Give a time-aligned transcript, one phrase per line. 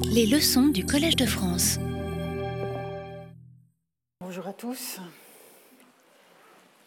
[0.00, 1.78] Les leçons du Collège de France.
[4.20, 4.98] Bonjour à tous.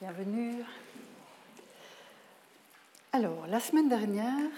[0.01, 0.63] Bienvenue.
[3.11, 4.49] Alors, la semaine dernière,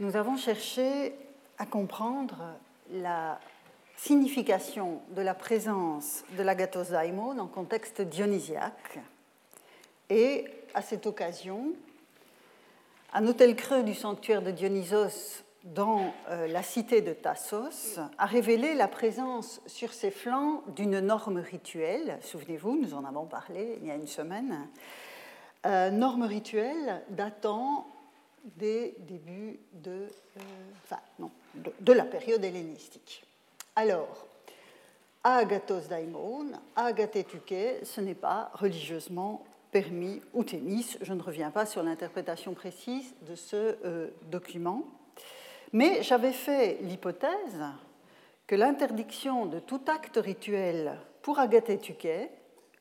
[0.00, 1.12] nous avons cherché
[1.58, 2.38] à comprendre
[2.90, 3.38] la
[3.96, 8.98] signification de la présence de l'agathos daimon en contexte dionysiaque.
[10.08, 11.72] Et à cette occasion,
[13.12, 15.42] un hôtel creux du sanctuaire de Dionysos
[15.74, 21.38] dans euh, la cité de Tassos a révélé la présence sur ses flancs d'une norme
[21.38, 22.18] rituelle.
[22.22, 24.68] Souvenez-vous, nous en avons parlé il y a une semaine.
[25.66, 27.86] Euh, norme rituelle datant
[28.56, 30.08] des débuts de,
[30.38, 33.24] euh, non, de, la période hellénistique.
[33.76, 34.26] Alors,
[35.24, 40.96] agathos daimon, agathetuke, ce n'est pas religieusement permis ou témis.
[41.02, 44.84] Je ne reviens pas sur l'interprétation précise de ce document.
[45.72, 47.64] Mais j'avais fait l'hypothèse
[48.46, 51.38] que l'interdiction de tout acte rituel pour
[51.82, 52.08] Tuque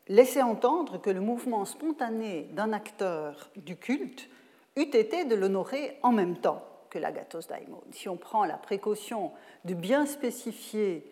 [0.08, 4.30] laissait entendre que le mouvement spontané d'un acteur du culte
[4.78, 7.82] eût été de l'honorer en même temps que l'agathos daimon.
[7.92, 9.32] Si on prend la précaution
[9.66, 11.12] de bien spécifier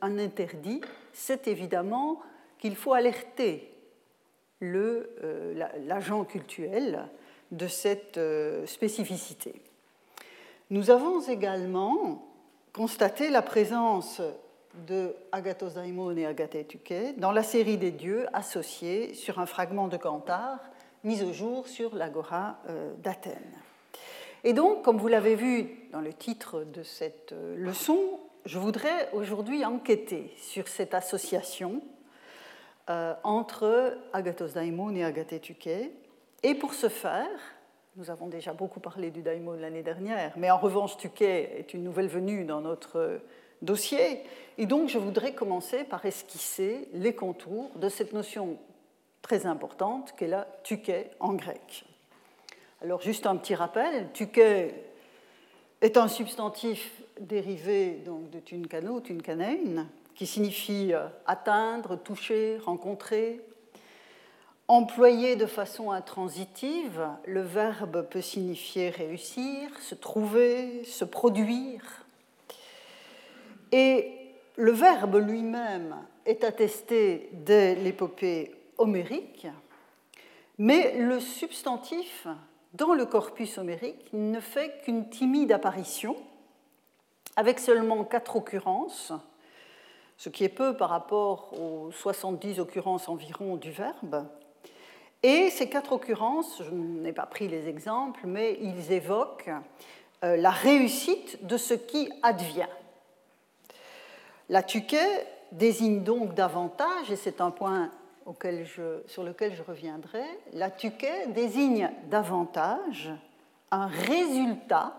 [0.00, 0.80] un interdit,
[1.12, 2.20] c'est évidemment
[2.58, 3.70] qu'il faut alerter
[4.62, 7.08] euh, l'agent cultuel
[7.50, 9.63] de cette euh, spécificité.
[10.70, 12.26] Nous avons également
[12.72, 14.22] constaté la présence
[14.86, 19.98] de Agathos Daimon et Agathetuke dans la série des dieux associés sur un fragment de
[19.98, 20.58] Cantar
[21.04, 23.34] mis au jour sur l'agora euh, d'Athènes.
[24.42, 29.66] Et donc, comme vous l'avez vu dans le titre de cette leçon, je voudrais aujourd'hui
[29.66, 31.82] enquêter sur cette association
[32.88, 35.90] euh, entre Agathos Daimon et Agathetuke.
[36.42, 37.28] Et pour ce faire,
[37.96, 41.84] nous avons déjà beaucoup parlé du daimon l'année dernière, mais en revanche, Tuke est une
[41.84, 43.20] nouvelle venue dans notre
[43.62, 44.22] dossier.
[44.58, 48.58] Et donc, je voudrais commencer par esquisser les contours de cette notion
[49.22, 51.84] très importante qu'est la Tuke en grec.
[52.82, 54.74] Alors, juste un petit rappel Tuke
[55.80, 59.86] est un substantif dérivé donc, de tunkano, tunkanein,
[60.16, 63.40] qui signifie euh, atteindre, toucher, rencontrer.
[64.66, 72.06] Employé de façon intransitive, le verbe peut signifier réussir, se trouver, se produire.
[73.72, 74.10] Et
[74.56, 79.46] le verbe lui-même est attesté dès l'épopée homérique,
[80.56, 82.26] mais le substantif
[82.72, 86.16] dans le corpus homérique ne fait qu'une timide apparition,
[87.36, 89.12] avec seulement quatre occurrences
[90.16, 94.26] ce qui est peu par rapport aux 70 occurrences environ du verbe.
[95.24, 99.50] Et ces quatre occurrences, je n'ai pas pris les exemples, mais ils évoquent
[100.22, 102.68] euh, la réussite de ce qui advient.
[104.50, 104.94] La tuque
[105.50, 107.90] désigne donc davantage, et c'est un point
[109.06, 113.10] sur lequel je reviendrai, la tuque désigne davantage
[113.70, 114.92] un résultat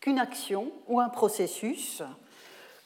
[0.00, 2.02] qu'une action ou un processus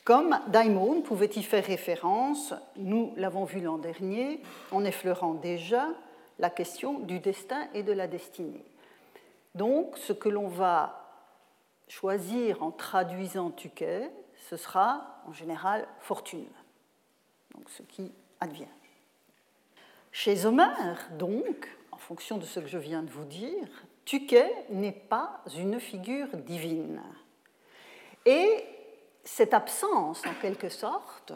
[0.02, 5.86] comme daimon pouvait y faire référence, nous l'avons vu l'an dernier, en effleurant déjà
[6.38, 8.64] la question du destin et de la destinée.
[9.54, 11.04] Donc, ce que l'on va
[11.88, 14.10] choisir en traduisant tuquet,
[14.48, 16.48] ce sera en général fortune,
[17.54, 18.66] donc ce qui advient.
[20.12, 23.68] Chez Homère, donc, en fonction de ce que je viens de vous dire,
[24.04, 27.02] tuquet n'est pas une figure divine.
[28.26, 28.64] Et
[29.24, 31.32] cette absence, en quelque sorte,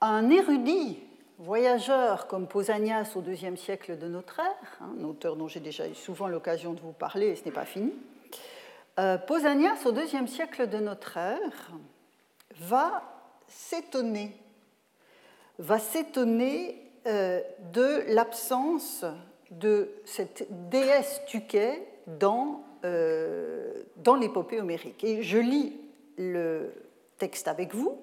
[0.00, 1.02] un érudit
[1.38, 5.88] voyageur comme Pausanias au IIe siècle de notre ère, hein, un auteur dont j'ai déjà
[5.88, 7.92] eu souvent l'occasion de vous parler et ce n'est pas fini,
[8.98, 11.72] euh, Pausanias au IIe siècle de notre ère
[12.60, 13.02] va
[13.48, 14.36] s'étonner,
[15.58, 17.40] va s'étonner euh,
[17.72, 19.04] de l'absence
[19.50, 25.02] de cette déesse Tuquet dans, euh, dans l'épopée homérique.
[25.04, 25.76] Et je lis
[26.16, 26.72] le
[27.18, 27.98] texte avec vous,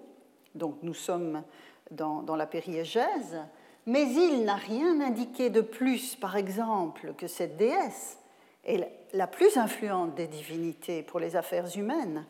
[0.56, 1.44] donc nous sommes
[1.92, 3.38] dans, la périégèse,
[3.86, 8.18] mais il n'a rien indiqué de plus, par exemple, que cette déesse
[8.66, 12.26] est la plus influente des divinités pour les affaires humaines,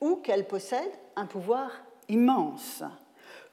[0.00, 1.70] ou qu'elle possède un pouvoir
[2.08, 2.82] immense.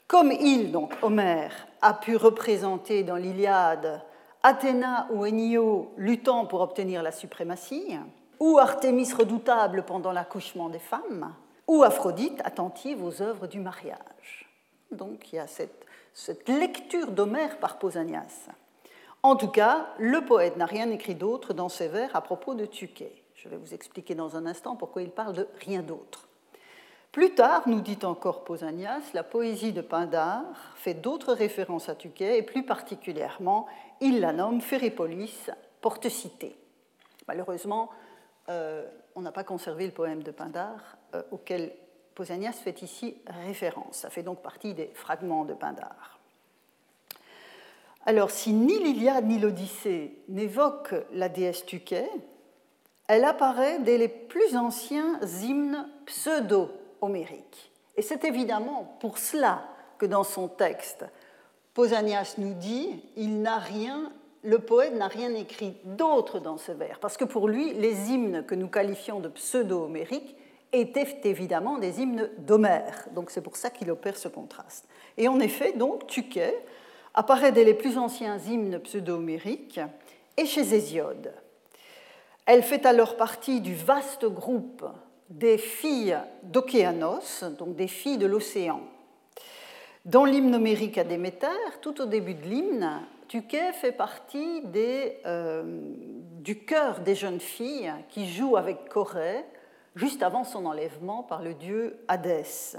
[0.07, 4.01] Comme il, donc Homère, a pu représenter dans l'Iliade
[4.44, 7.98] Athéna ou Enio luttant pour obtenir la suprématie,
[8.39, 11.33] ou Artémis redoutable pendant l'accouchement des femmes,
[11.68, 14.52] ou Aphrodite attentive aux œuvres du mariage.
[14.93, 18.49] Donc il y a cette, lecture d'Homère par Pausanias.
[19.21, 22.65] En tout cas, le poète n'a rien écrit d'autre dans ses vers à propos de
[22.65, 23.23] Tuquet.
[23.35, 26.27] Je vais vous expliquer dans un instant pourquoi il parle de rien d'autre.
[27.11, 32.39] Plus tard, nous dit encore Pausanias, la poésie de Pindare fait d'autres références à Tuquet
[32.39, 33.67] et plus particulièrement,
[34.01, 36.55] il la nomme Férépolis, porte-cité.
[37.27, 37.89] Malheureusement,
[38.49, 38.83] euh,
[39.15, 41.71] on n'a pas conservé le poème de Pindare euh, auquel
[42.15, 43.15] Pausanias fait ici
[43.45, 43.98] référence.
[43.98, 46.19] Ça fait donc partie des fragments de Pindare.
[48.06, 52.10] Alors, si ni l'Iliade ni l'Odyssée n'évoquent la déesse Tuquet,
[53.07, 57.71] elle apparaît dès les plus anciens hymnes pseudo-homériques.
[57.95, 59.63] Et c'est évidemment pour cela
[59.98, 61.06] que dans son texte,
[61.74, 64.12] Pausanias nous dit il n'a rien,
[64.44, 68.44] le poète n'a rien écrit d'autre dans ce vers, parce que pour lui, les hymnes
[68.45, 70.36] que nous qualifions de pseudo-homériques
[70.73, 73.07] étaient évidemment des hymnes d'Homère.
[73.11, 74.87] Donc c'est pour ça qu'il opère ce contraste.
[75.17, 76.57] Et en effet, donc, Tuquet
[77.13, 79.79] apparaît dès les plus anciens hymnes pseudo-homériques
[80.37, 81.33] et chez Hésiode.
[82.45, 84.85] Elle fait alors partie du vaste groupe
[85.29, 88.81] des filles d'Océanos, donc des filles de l'océan.
[90.05, 91.47] Dans l'hymne homérique à Déméter,
[91.81, 94.61] tout au début de l'hymne, Tuquet fait partie
[95.25, 95.63] euh,
[96.41, 99.45] du cœur des jeunes filles qui jouent avec Corée
[99.95, 102.77] juste avant son enlèvement par le dieu Hadès.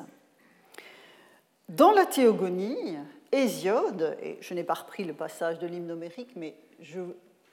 [1.69, 2.97] Dans la théogonie,
[3.33, 7.01] Hésiode, et je n'ai pas repris le passage de l'hymne homérique, mais je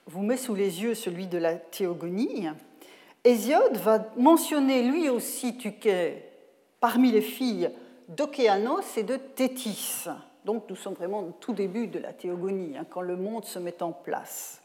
[0.06, 2.48] vous mets sous les yeux celui de la théogonie,
[3.24, 6.28] Hésiode va mentionner lui aussi Tuquet
[6.80, 7.70] parmi les filles
[8.08, 10.06] d'Océanos et de Thétis.
[10.44, 13.58] Donc nous sommes vraiment au tout début de la théogonie, hein, quand le monde se
[13.60, 14.60] met en place.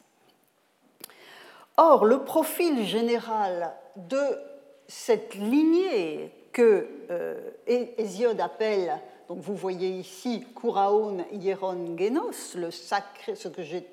[1.77, 4.39] Or, le profil général de
[4.87, 13.35] cette lignée que euh, Hésiode appelle donc vous voyez ici Kuraon Hieron Genos, le sacré,
[13.35, 13.85] ce que j'ai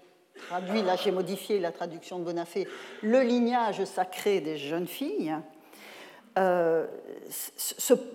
[0.49, 2.69] traduit, là j'ai modifié la traduction de Bonafé,
[3.03, 5.35] le lignage sacré des jeunes filles.
[6.37, 6.87] Euh,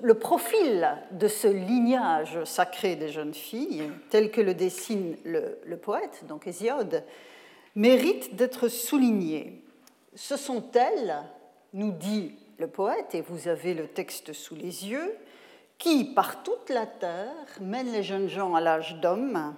[0.01, 5.77] le profil de ce lignage sacré des jeunes filles, tel que le dessine le, le
[5.77, 7.03] poète, donc Hésiode,
[7.75, 9.63] mérite d'être souligné.
[10.15, 11.15] Ce sont elles,
[11.73, 15.15] nous dit le poète, et vous avez le texte sous les yeux,
[15.77, 19.55] qui, par toute la terre, mène les jeunes gens à l'âge d'homme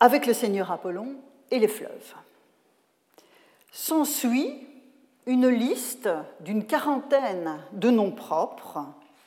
[0.00, 1.16] avec le Seigneur Apollon
[1.50, 2.14] et les fleuves.
[3.72, 4.66] S'ensuit
[5.26, 6.08] une liste
[6.40, 8.84] d'une quarantaine de noms propres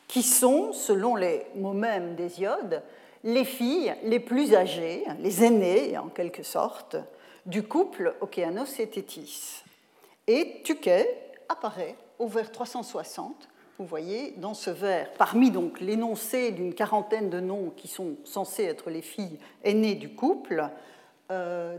[0.08, 2.84] qui sont, selon les mots mêmes d'Hésiode,
[3.24, 6.98] les filles les plus âgées, les aînées en quelque sorte,
[7.46, 9.64] du couple Océanos et Thétis.
[10.28, 13.50] Et Tuquet apparaît au vers 360
[13.80, 18.66] vous voyez, dans ce vers, parmi donc l'énoncé d'une quarantaine de noms qui sont censés
[18.66, 20.69] être les filles aînées du couple,
[21.31, 21.78] euh,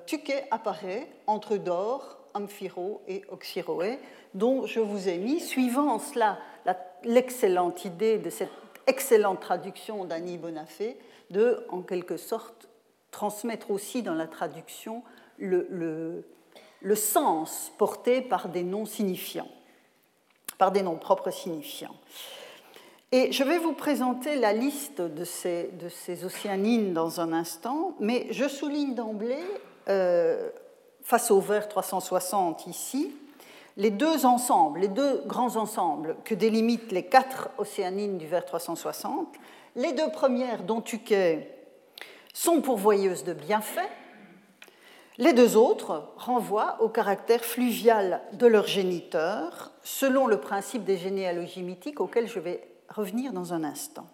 [0.51, 3.99] apparaît entre Dor, Amphiro et Oxyroé,
[4.33, 6.39] dont je vous ai mis, suivant cela
[7.05, 8.49] l'excellente idée de cette
[8.87, 10.97] excellente traduction d'Annie Bonafé,
[11.29, 12.71] de, en quelque sorte,
[13.11, 15.03] transmettre aussi dans la traduction
[15.39, 16.25] le
[16.95, 19.51] sens porté par des noms signifiants
[20.61, 21.97] par des noms propres signifiants.
[23.13, 25.71] Et je vais vous présenter la liste de ces,
[26.23, 29.43] océanines dans un instant, mais je souligne d'emblée,
[29.89, 30.51] euh,
[31.03, 33.11] face au vers 360 ici,
[33.79, 39.29] les deux ensembles, les deux grands ensembles que délimitent les quatre océanines du vers 360.
[39.77, 41.57] Les deux premières, dont Tuquet,
[42.35, 43.89] sont pourvoyeuses de bienfaits,
[45.19, 51.63] les deux autres renvoient au caractère fluvial de leur géniteur, selon le principe des généalogies
[51.63, 54.07] mythiques auquel je vais revenir dans un instant.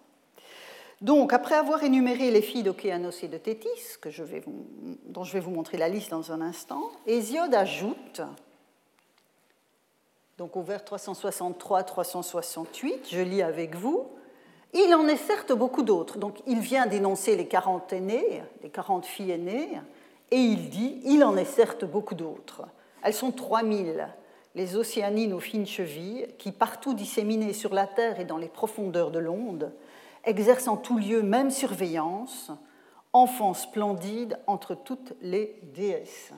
[1.01, 3.99] Donc, après avoir énuméré les filles d'Océanos et de Thétis,
[5.05, 8.21] dont je vais vous montrer la liste dans un instant, Hésiode ajoute,
[10.39, 14.07] donc au vers 363-368, je lis avec vous,
[14.73, 16.17] il en est certes beaucoup d'autres.
[16.17, 19.79] Donc, il vient d'énoncer les 40 aînées, les 40 filles aînées,
[20.31, 22.63] et il dit, il en est certes beaucoup d'autres.
[23.03, 24.07] Elles sont 3000,
[24.55, 29.11] les océanines aux fines chevilles, qui, partout disséminées sur la terre et dans les profondeurs
[29.11, 29.71] de l'onde,
[30.25, 32.51] exercent en tout lieu même surveillance,
[33.13, 36.33] enfants splendides entre toutes les déesses.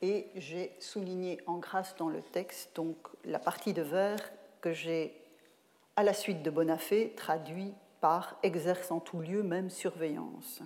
[0.00, 4.18] Et j'ai souligné en grâce dans le texte donc la partie de vers
[4.60, 5.12] que j'ai,
[5.96, 10.62] à la suite de Bonafé, traduit par exerce en tout lieu même surveillance.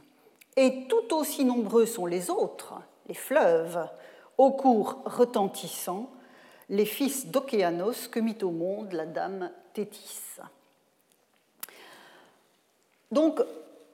[0.57, 2.75] Et tout aussi nombreux sont les autres,
[3.09, 3.87] les fleuves,
[4.39, 6.11] au cours retentissant,
[6.69, 10.39] les fils d'Océanos que mit au monde la dame Thétis.
[13.11, 13.41] Donc,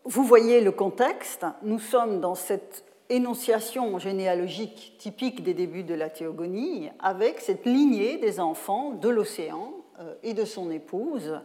[0.04, 6.10] vous voyez le contexte, nous sommes dans cette énonciation généalogique typique des débuts de la
[6.10, 11.40] théogonie avec cette lignée des enfants de l'océan euh, et de son épouse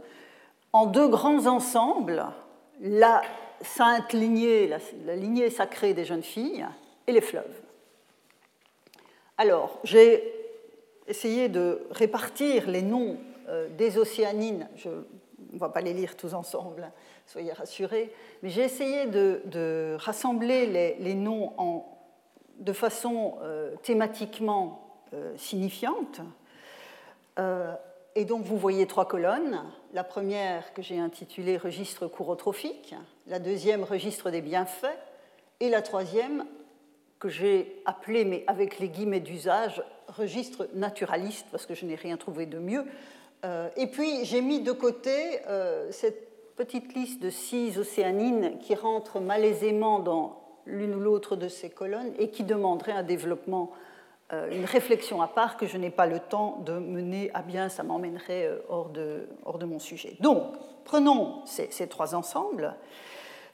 [0.72, 2.26] en deux grands ensembles,
[2.82, 3.22] la
[3.62, 4.68] sainte lignée,
[5.06, 6.66] la, lignée sacrée des jeunes filles
[7.08, 7.62] et les fleuves.
[9.38, 10.24] Alors, j'ai
[11.08, 13.18] essayé de répartir les noms
[13.50, 16.92] euh, des océanines, je, ne va pas les lire tous ensemble,
[17.28, 21.54] soyez rassurés, mais j'ai essayé de, rassembler les, noms
[22.60, 26.22] de façon euh, thématiquement euh, signifiante.
[28.16, 29.62] Et donc vous voyez trois colonnes.
[29.94, 32.96] La première que j'ai intitulée Registre courotrophique,
[33.28, 34.98] la deuxième Registre des bienfaits,
[35.60, 36.46] et la troisième
[37.20, 42.18] que j'ai appelée, mais avec les guillemets d'usage, Registre naturaliste, parce que je n'ai rien
[42.18, 42.86] trouvé de mieux.
[43.46, 48.76] Euh, et puis j'ai mis de côté euh, cette petite liste de six océanines qui
[48.76, 53.72] rentrent malaisément dans l'une ou l'autre de ces colonnes et qui demanderaient un développement
[54.52, 57.84] une réflexion à part que je n'ai pas le temps de mener à bien, ça
[57.84, 60.16] m'emmènerait euh, hors de, hors de mon sujet.
[60.20, 60.44] Donc,
[60.86, 62.76] prenons ces, ces, trois ensembles.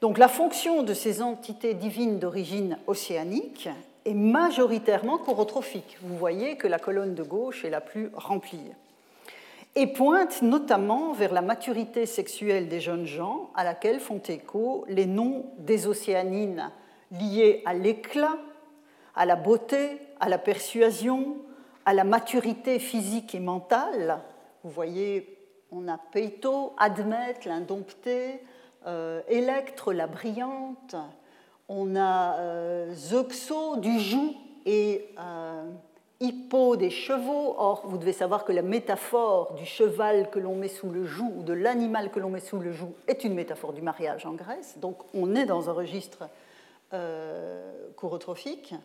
[0.01, 3.69] Donc, la fonction de ces entités divines d'origine océanique
[4.05, 5.98] est majoritairement chorotrophique.
[6.01, 8.71] Vous voyez que la colonne de gauche est la plus remplie.
[9.75, 15.05] Et pointe notamment vers la maturité sexuelle des jeunes gens, à laquelle font écho les
[15.05, 16.71] noms des océanines
[17.12, 18.38] liés à l'éclat,
[19.15, 21.38] à la beauté, à la persuasion,
[21.85, 24.19] à la maturité physique et mentale.
[24.63, 25.38] Vous voyez,
[25.71, 28.41] on a Peito, Admet, l'indompté,
[28.88, 30.95] euh, Électre, la brillante,
[31.67, 34.35] on a euh, Zeuxo du joug
[34.65, 35.63] et euh,
[36.19, 37.55] Hippo des chevaux.
[37.57, 41.31] Or, vous devez savoir que la métaphore du cheval que l'on met sous le joug
[41.38, 44.33] ou de l'animal que l'on met sous le joug est une métaphore du mariage en
[44.33, 44.77] Grèce.
[44.79, 46.27] Donc, on est dans un registre
[46.93, 48.73] euh, chorotrophique.
[48.73, 48.77] Euh,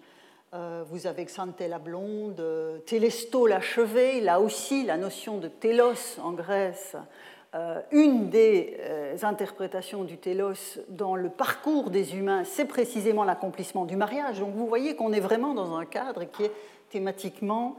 [0.88, 2.42] vous avez Xanthé la blonde,
[2.86, 6.96] Télesto l'achevé, là aussi la notion de télos en Grèce.
[7.54, 13.84] Euh, une des euh, interprétations du télos dans le parcours des humains, c'est précisément l'accomplissement
[13.84, 14.40] du mariage.
[14.40, 16.52] Donc vous voyez qu'on est vraiment dans un cadre qui est
[16.90, 17.76] thématiquement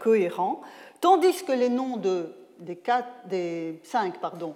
[0.00, 0.60] cohérent,
[1.00, 4.54] tandis que les noms de, des, quatre, des cinq pardon,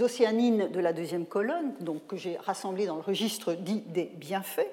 [0.00, 4.68] océanines de la deuxième colonne, donc que j'ai rassemblés dans le registre dit des bienfaits,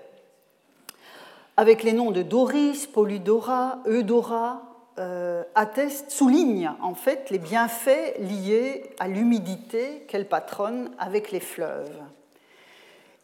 [1.59, 4.61] avec les noms de Doris, Polydora, Eudora,
[4.97, 12.01] euh, atteste, souligne en fait les bienfaits liés à l'humidité qu'elle patronne avec les fleuves.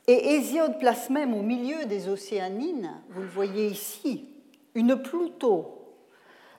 [0.07, 4.25] Et Hésiode place même au milieu des océanines, vous le voyez ici,
[4.73, 5.95] une Pluto,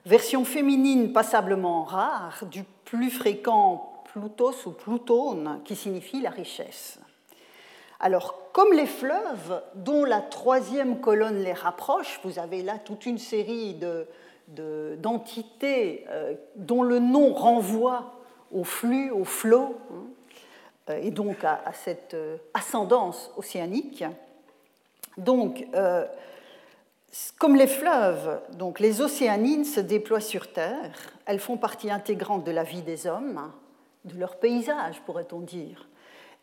[0.03, 6.97] version féminine passablement rare du plus fréquent Plutos ou Plutone, qui signifie la richesse.
[7.99, 13.17] Alors, comme les fleuves, dont la troisième colonne les rapproche, vous avez là toute une
[13.17, 13.75] série
[14.47, 18.13] d'entités euh, dont le nom renvoie
[18.51, 19.77] au flux, au flot,
[20.89, 24.03] euh, et donc à, cette euh, ascendance océanique.
[25.17, 25.65] Donc,
[27.39, 30.93] comme les fleuves, donc les océanines se déploient sur Terre,
[31.25, 33.51] elles font partie intégrante de la vie des hommes,
[34.05, 35.87] de leur paysage, pourrait-on dire.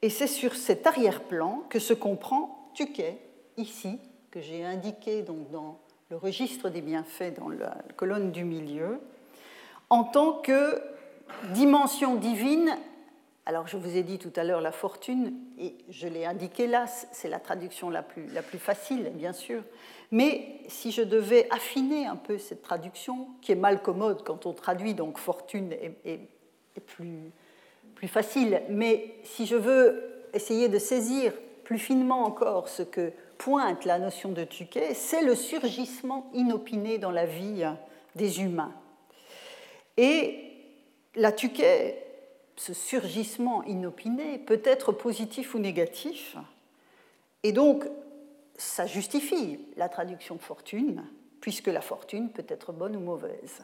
[0.02, 3.18] Et c'est sur cet arrière-plan que se comprend Tuquet,
[3.56, 3.98] ici,
[4.30, 5.78] que j'ai indiqué donc dans
[6.10, 9.00] le registre des bienfaits dans la colonne du milieu,
[9.90, 10.82] en tant que
[11.52, 12.76] dimension divine.
[13.46, 16.86] Alors je vous ai dit tout à l'heure la fortune, et je l'ai indiqué là,
[16.86, 19.62] c'est la traduction la plus, la plus facile, bien sûr.
[20.10, 24.52] Mais si je devais affiner un peu cette traduction, qui est mal commode quand on
[24.52, 25.72] traduit, donc fortune
[26.04, 26.28] est
[26.86, 27.30] plus,
[27.94, 31.32] plus facile, mais si je veux essayer de saisir
[31.64, 37.10] plus finement encore ce que pointe la notion de Tuquet, c'est le surgissement inopiné dans
[37.10, 37.64] la vie
[38.14, 38.72] des humains.
[39.96, 40.52] Et
[41.14, 42.04] la Tuquet,
[42.56, 46.36] ce surgissement inopiné, peut être positif ou négatif,
[47.42, 47.84] et donc
[48.56, 51.04] ça justifie la traduction fortune,
[51.40, 53.62] puisque la fortune peut être bonne ou mauvaise.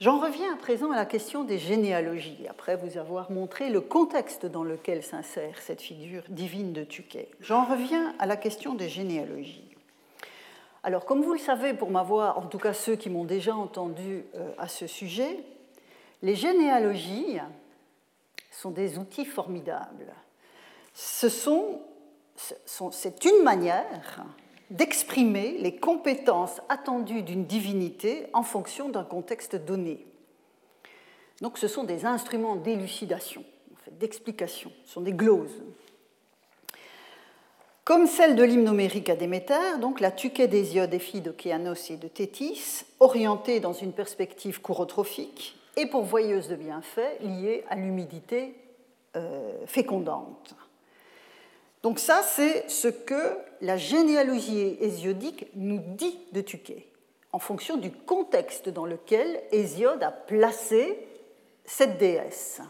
[0.00, 4.46] J'en reviens à présent à la question des généalogies, après vous avoir montré le contexte
[4.46, 7.28] dans lequel s'insère cette figure divine de Tuquet.
[7.40, 9.74] J'en reviens à la question des généalogies.
[10.84, 14.24] Alors, comme vous le savez, pour m'avoir, en tout cas ceux qui m'ont déjà entendu
[14.36, 15.40] euh, à ce sujet,
[16.22, 17.40] les généalogies
[18.52, 20.14] sont des outils formidables.
[20.94, 21.80] Ce sont,
[22.36, 24.24] c'est une manière
[24.70, 30.06] d'exprimer les compétences attendues d'une divinité en fonction d'un contexte donné.
[31.40, 33.44] Donc ce sont des instruments d'élucidation,
[33.92, 35.62] d'explication, ce sont des gloses.
[37.84, 42.08] Comme celle de l'hymnomérique à Déméter, donc la Tuquet d'Hésiode et fille d'Océanos et de
[42.08, 48.54] Thétis, orientée dans une perspective courotrophique et pourvoyeuse de bienfaits liés à l'humidité
[49.16, 50.54] euh, fécondante.
[51.82, 56.86] Donc ça, c'est ce que la généalogie hésiodique nous dit de Tuquet,
[57.32, 60.98] en fonction du contexte dans lequel Hésiode a placé
[61.64, 62.60] cette déesse.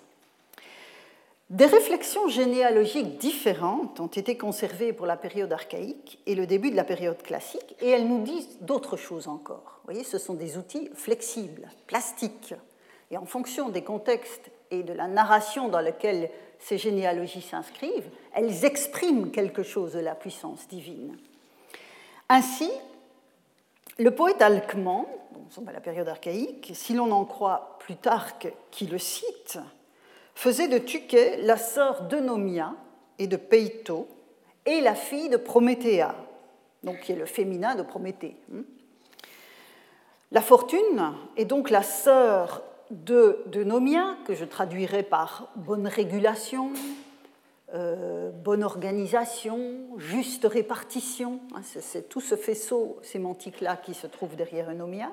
[1.51, 6.77] Des réflexions généalogiques différentes ont été conservées pour la période archaïque et le début de
[6.77, 9.79] la période classique, et elles nous disent d'autres choses encore.
[9.79, 12.55] Vous voyez, ce sont des outils flexibles, plastiques,
[13.11, 18.65] et en fonction des contextes et de la narration dans laquelle ces généalogies s'inscrivent, elles
[18.65, 21.17] expriment quelque chose de la puissance divine.
[22.29, 22.71] Ainsi,
[23.99, 25.07] le poète Alcman,
[25.57, 29.59] dans la période archaïque, si l'on en croit Plutarque qui le cite,
[30.35, 32.75] faisait de Tuquet la sœur d'Eunomia
[33.19, 34.07] et de Peito
[34.67, 36.15] et la fille de Prométhéa,
[36.85, 38.37] donc qui est le féminin de Prométhée.
[38.55, 38.63] Hein.
[40.31, 46.73] La fortune est donc la sœur de, Nomia, que je traduirai par bonne régulation,
[47.75, 49.59] euh, bonne organisation,
[49.99, 51.41] juste répartition.
[51.55, 55.11] Hein, c'est tout ce faisceau sémantique-là qui se trouve derrière Eunomia.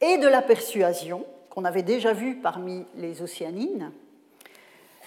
[0.00, 3.90] Et de la persuasion, qu'on avait déjà vu parmi les océanines,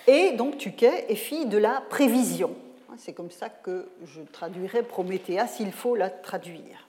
[0.08, 2.56] et donc Tuquet est fille de la prévision.
[2.98, 6.89] C'est comme ça que je traduirai Prométhéa s'il faut la traduire.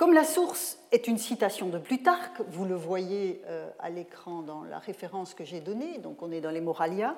[0.00, 4.64] Comme la source est une citation de Plutarque, vous le voyez euh, à l'écran dans
[4.64, 7.16] la référence que j'ai donnée, donc on est dans les Moralia,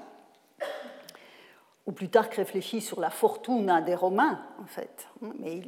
[1.86, 5.06] où Plutarque réfléchit sur la fortuna des Romains, en fait.
[5.38, 5.62] Mais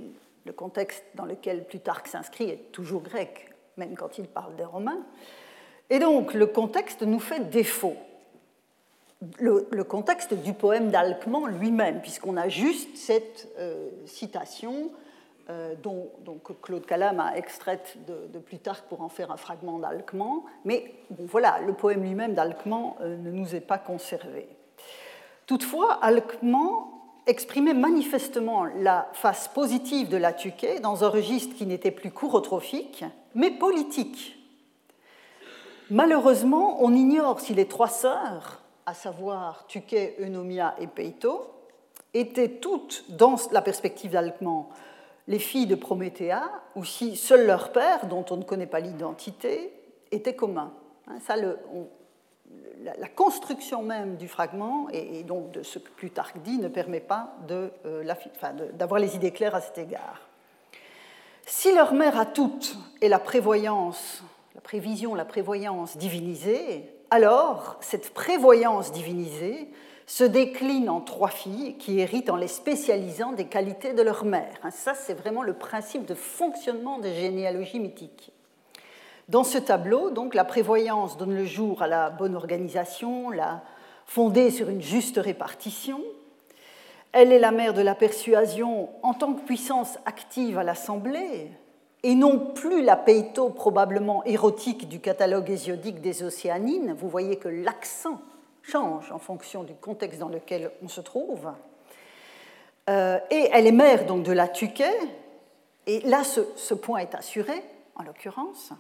[0.45, 5.07] le contexte dans lequel Plutarque s'inscrit est toujours grec, même quand il parle des Romains.
[5.91, 7.95] Et donc le contexte nous fait défaut
[9.39, 14.91] le, contexte du poème d'Alcman lui-même, puisqu'on a juste cette euh, citation
[15.51, 16.11] euh, dont,
[16.63, 20.45] Claude Calam a extraite de, Plutarque pour en faire un fragment d'Alcman.
[20.65, 24.49] Mais voilà, le poème lui-même d'Alcman euh, ne nous est pas conservé.
[25.47, 26.89] Toutefois, Alcman
[27.27, 33.05] exprimait manifestement la face positive de la Tuquet dans un registre qui n'était plus courotrophique,
[33.35, 34.37] mais politique.
[35.91, 41.51] Malheureusement, on ignore si les trois sœurs à savoir Tuquet, Eunomia et Peito,
[42.13, 44.69] étaient toutes, dans la perspective d'Alcman,
[45.27, 46.43] les filles de Prométhéa,
[46.77, 49.73] ou si seul leur père, dont on ne connaît pas l'identité,
[50.11, 50.73] était commun.
[51.09, 56.69] Hein, ça, la, construction même du fragment, et, donc de ce que Plutarque dit, ne
[56.69, 58.05] permet pas euh,
[58.75, 60.21] d'avoir les idées claires à cet égard.
[61.47, 64.23] Si leur mère à toutes est la prévoyance,
[64.55, 69.69] la prévision, la prévoyance divinisée, alors, cette prévoyance divinisée
[70.07, 74.55] se décline en trois filles qui héritent en les spécialisant des qualités de leur mère.
[74.63, 78.33] Hein, ça, c'est vraiment le principe de fonctionnement des généalogies mythiques.
[79.29, 83.63] Dans ce tableau, donc, la prévoyance donne le jour à la bonne organisation, la
[84.05, 86.03] fondée sur une juste répartition.
[87.13, 91.51] Elle est la mère de la persuasion en tant que puissance active à l'Assemblée,
[92.03, 96.93] et non plus la peito probablement érotique du catalogue hésiodique des océanines.
[96.93, 98.21] Vous voyez que l'accent
[98.67, 101.53] change en fonction du contexte dans lequel on se trouve.
[102.89, 104.95] Euh, et elle est mère donc de la Tuquet,
[105.87, 107.63] et là ce, point est assuré,
[107.97, 108.73] en l'occurrence,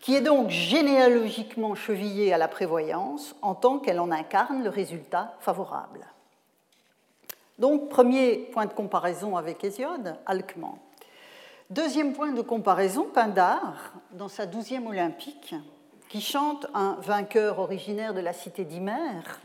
[0.00, 5.34] qui est donc généalogiquement chevillée à la prévoyance en tant qu'elle en incarne le résultat
[5.40, 6.06] favorable.
[7.58, 10.78] Donc, premier point de comparaison avec Hésiode, Alcman.
[11.68, 15.54] Deuxième point de comparaison, Pindar, dans sa douzième olympique,
[16.10, 19.40] qui chante un vainqueur originaire de la cité d'Hymère.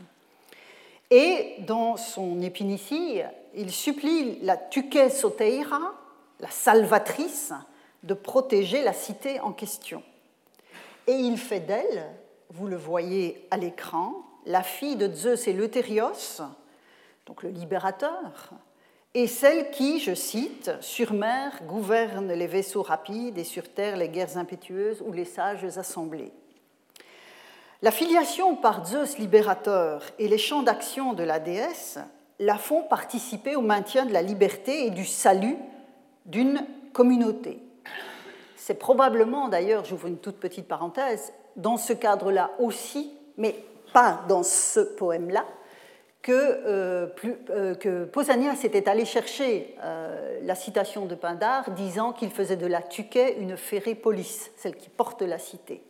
[1.12, 3.20] Et dans son épinicie,
[3.54, 5.94] il supplie la Tuque Soteira,
[6.40, 7.52] la salvatrice,
[8.02, 10.02] de protéger la cité en question.
[11.06, 12.04] Et il fait d'elle,
[12.50, 16.42] vous le voyez à l'écran, la fille de Zeus et l'Euthérios,
[17.26, 18.50] donc le libérateur,
[19.14, 24.08] et celle qui, je cite, sur mer gouverne les vaisseaux rapides et sur terre les
[24.08, 26.32] guerres impétueuses ou les sages assemblées.
[27.86, 32.00] La filiation par Zeus libérateur et les champs d'action de la déesse
[32.40, 35.56] la font participer au maintien de la liberté et du salut
[36.24, 37.62] d'une communauté.
[38.56, 43.54] C'est probablement, d'ailleurs, j'ouvre une toute petite parenthèse, dans ce cadre-là aussi, mais
[43.92, 45.44] pas dans ce poème-là,
[46.22, 47.06] que, euh,
[47.50, 52.82] euh, Pausanias était allé chercher euh, la citation de Pindare disant qu'il faisait de la
[52.82, 53.54] Tuquet une
[53.94, 55.85] police, celle qui porte la cité.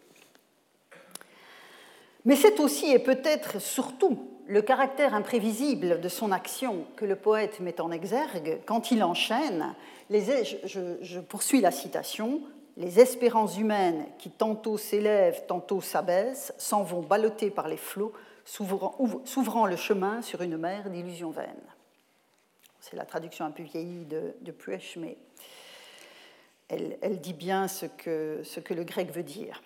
[2.27, 7.61] Mais c'est aussi et peut-être surtout le caractère imprévisible de son action que le poète
[7.61, 9.75] met en exergue quand il enchaîne,
[10.11, 12.41] les, je, poursuis la citation,
[12.77, 18.13] les espérances humaines qui tantôt s'élèvent, tantôt s'abaissent, s'en vont balloter par les flots,
[18.45, 21.55] s'ouvrant le chemin sur une mer d'illusions vaines.
[22.81, 24.55] C'est la traduction un peu vieillie de, de
[24.97, 25.17] mais
[26.69, 29.63] elle, dit bien ce que le grec veut dire.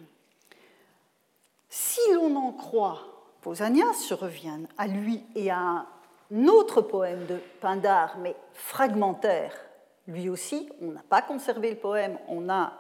[1.73, 2.99] Si l'on en croit
[3.43, 5.87] Pausanias, je reviens à lui et à
[6.33, 9.55] un autre poème de Pindare, mais fragmentaire,
[10.09, 12.73] lui aussi, on n'a pas conservé le poème, on a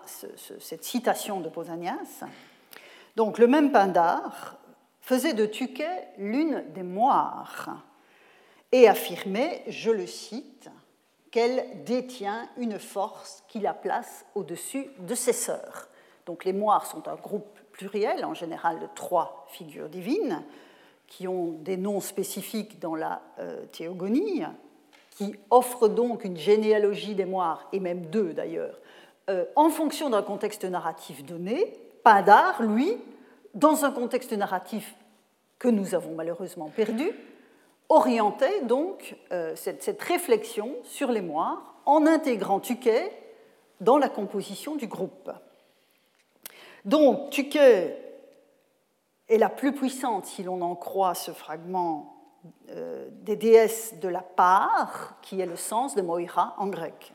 [0.58, 2.24] cette citation de Pausanias.
[3.14, 4.56] Donc le même Pindare
[5.00, 7.84] faisait de Tuquet l'une des moires
[8.72, 10.68] et affirmait, je le cite,
[11.30, 15.88] qu'elle détient une force qui la place au-dessus de ses sœurs.
[16.26, 17.59] Donc les moires sont un groupe
[18.24, 20.42] en général trois figures divines,
[21.06, 24.44] qui ont des noms spécifiques dans la euh, théogonie,
[25.10, 28.78] qui offrent donc une généalogie des moires, et même deux d'ailleurs,
[29.28, 31.76] euh, en fonction d'un contexte narratif donné.
[32.02, 32.96] Pindar, lui,
[33.54, 34.94] dans un contexte narratif
[35.58, 37.10] que nous avons malheureusement perdu,
[37.88, 43.12] orientait donc euh, cette, cette, réflexion sur les moires en intégrant Tuquet
[43.80, 45.30] dans la composition du groupe.
[46.84, 47.96] Donc, Tuquet
[49.28, 52.16] est la plus puissante, si l'on en croit ce fragment
[52.70, 57.12] euh, des déesses de la part, qui est le sens de Moira en grec.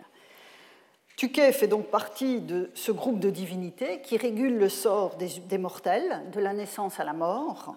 [1.17, 6.29] Tuquet fait donc partie de ce groupe de divinités qui régule le sort des, mortels,
[6.31, 7.75] de la naissance à la mort,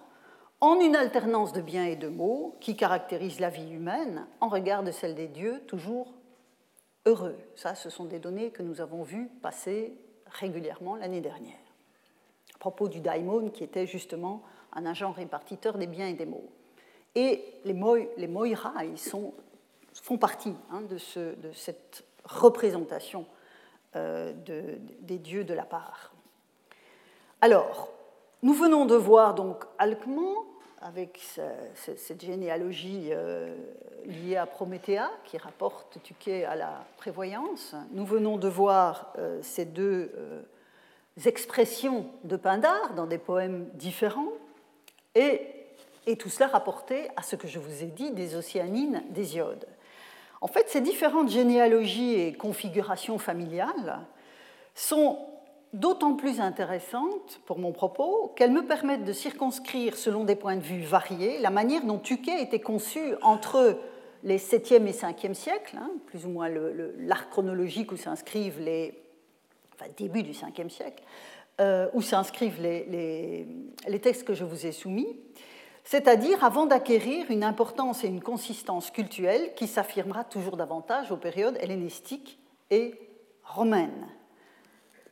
[0.61, 4.83] en une alternance de biens et de maux qui caractérise la vie humaine en regard
[4.83, 6.13] de celle des dieux, toujours
[7.05, 7.37] heureux.
[7.55, 11.68] Ça, ce sont des données que nous avons vues passer régulièrement l'année dernière
[12.59, 14.43] propos du daimon qui était justement
[14.73, 16.49] un agent répartiteur des biens et des maux.
[17.15, 19.33] Et les, moira, ils sont,
[19.93, 23.25] font partie hein, de, ce, de, cette représentation
[23.95, 26.13] euh, de, des dieux de la part.
[27.41, 27.91] Alors,
[28.43, 30.45] nous venons de voir donc Alcman
[30.81, 31.19] avec
[31.73, 33.53] cette généalogie euh,
[34.05, 37.75] liée à Prométhée qui rapporte Tuquet à la prévoyance.
[37.91, 40.11] Nous venons de voir euh, ces deux
[41.27, 44.31] expressions de Pindare dans des poèmes différents,
[45.15, 45.41] et,
[46.05, 49.65] et, tout cela rapporté à ce que je vous ai dit des océanines d'Hésiode.
[50.41, 53.99] En fait, ces différentes généalogies et configurations familiales
[54.75, 55.17] sont
[55.73, 60.61] d'autant plus intéressantes pour mon propos qu'elles me permettent de circonscrire, selon des points de
[60.61, 63.77] vue variés, la manière dont Tuquet était conçu entre
[64.23, 66.49] les 7e et 5e siècles, hein, plus ou moins
[66.97, 68.93] l'arc chronologique où s'inscrivent les
[69.87, 71.03] début du 5e siècle,
[71.59, 75.19] euh, où s'inscrivent les, textes que je vous ai soumis,
[75.83, 81.57] c'est-à-dire avant d'acquérir une importance et une consistance cultuelle qui s'affirmera toujours davantage aux périodes
[81.59, 82.39] hellénistiques
[82.69, 82.93] et
[83.43, 84.07] romaines.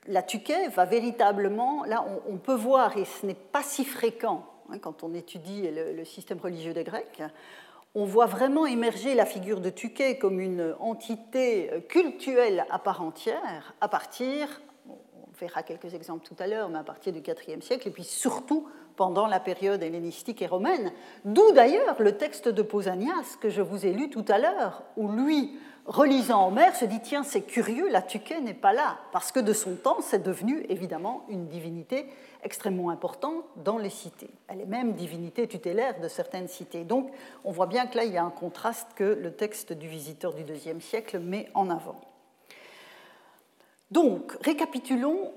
[0.08, 4.80] La Tuquet va véritablement, là on, peut voir, et ce n'est pas si fréquent hein,
[4.80, 7.21] quand on étudie le, système religieux des Grecs,
[7.99, 13.73] on voit vraiment émerger la figure de Tuquet comme une entité cultuelle à part entière
[13.81, 17.88] à partir on verra quelques exemples tout à l'heure, mais à partir du IVe siècle,
[17.88, 20.91] et puis surtout pendant la période hellénistique et romaine,
[21.25, 25.12] d'où d'ailleurs le texte de Pausanias que je vous ai lu tout à l'heure, où
[25.12, 29.39] lui, relisant Homère, se dit tiens, c'est curieux, la Tuquet n'est pas là, parce que
[29.39, 32.07] de son temps, c'est devenu évidemment une divinité
[32.43, 34.30] extrêmement importante dans les cités.
[34.47, 36.84] Elle est même divinité tutélaire de certaines cités.
[36.84, 37.12] Donc
[37.43, 40.34] on voit bien que là, il y a un contraste que le texte du visiteur
[40.34, 42.00] du IIe siècle met en avant.
[43.91, 45.32] Donc, récapitulons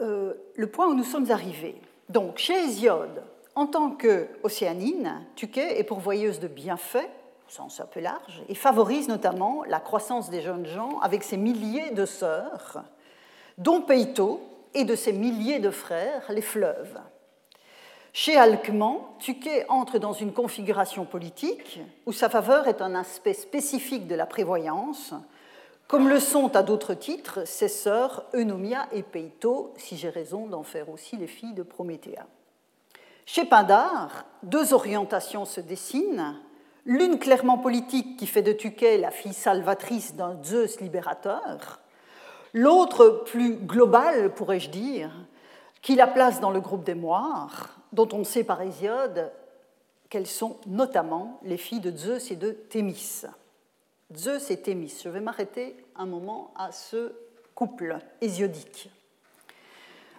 [0.00, 1.80] euh, le point où nous sommes arrivés.
[2.08, 3.22] Donc, chez Hésiode,
[3.54, 7.08] en tant qu'océanine, Tuquet est pourvoyeuse de bienfaits,
[7.46, 11.36] au sens un peu large, et favorise notamment la croissance des jeunes gens avec ses
[11.36, 12.84] milliers de sœurs,
[13.56, 14.40] dont Peito,
[14.74, 16.98] et de ses milliers de frères, les fleuves.
[18.12, 24.06] Chez Alcman, Tuquet entre dans une configuration politique où sa faveur est un aspect spécifique
[24.06, 25.14] de la prévoyance,
[25.88, 30.62] comme le sont à d'autres titres ses sœurs Eunomia et Peito, si j'ai raison d'en
[30.62, 32.16] faire aussi les filles de Prométhée.
[33.26, 36.36] Chez Pindare, deux orientations se dessinent,
[36.84, 41.80] l'une clairement politique qui fait de Tuquet la fille salvatrice d'un Zeus libérateur,
[42.54, 45.10] l'autre plus globale, pourrais-je dire,
[45.82, 49.30] qui la place dans le groupe des Moires, dont on sait par Hésiode
[50.08, 53.24] qu'elles sont notamment les filles de Zeus et de Thémis.
[54.16, 55.00] Zeus et Thémis.
[55.04, 57.12] Je vais m'arrêter un moment à ce
[57.54, 58.88] couple hésiodique.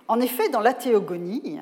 [0.08, 1.60] En effet, dans la théogonie,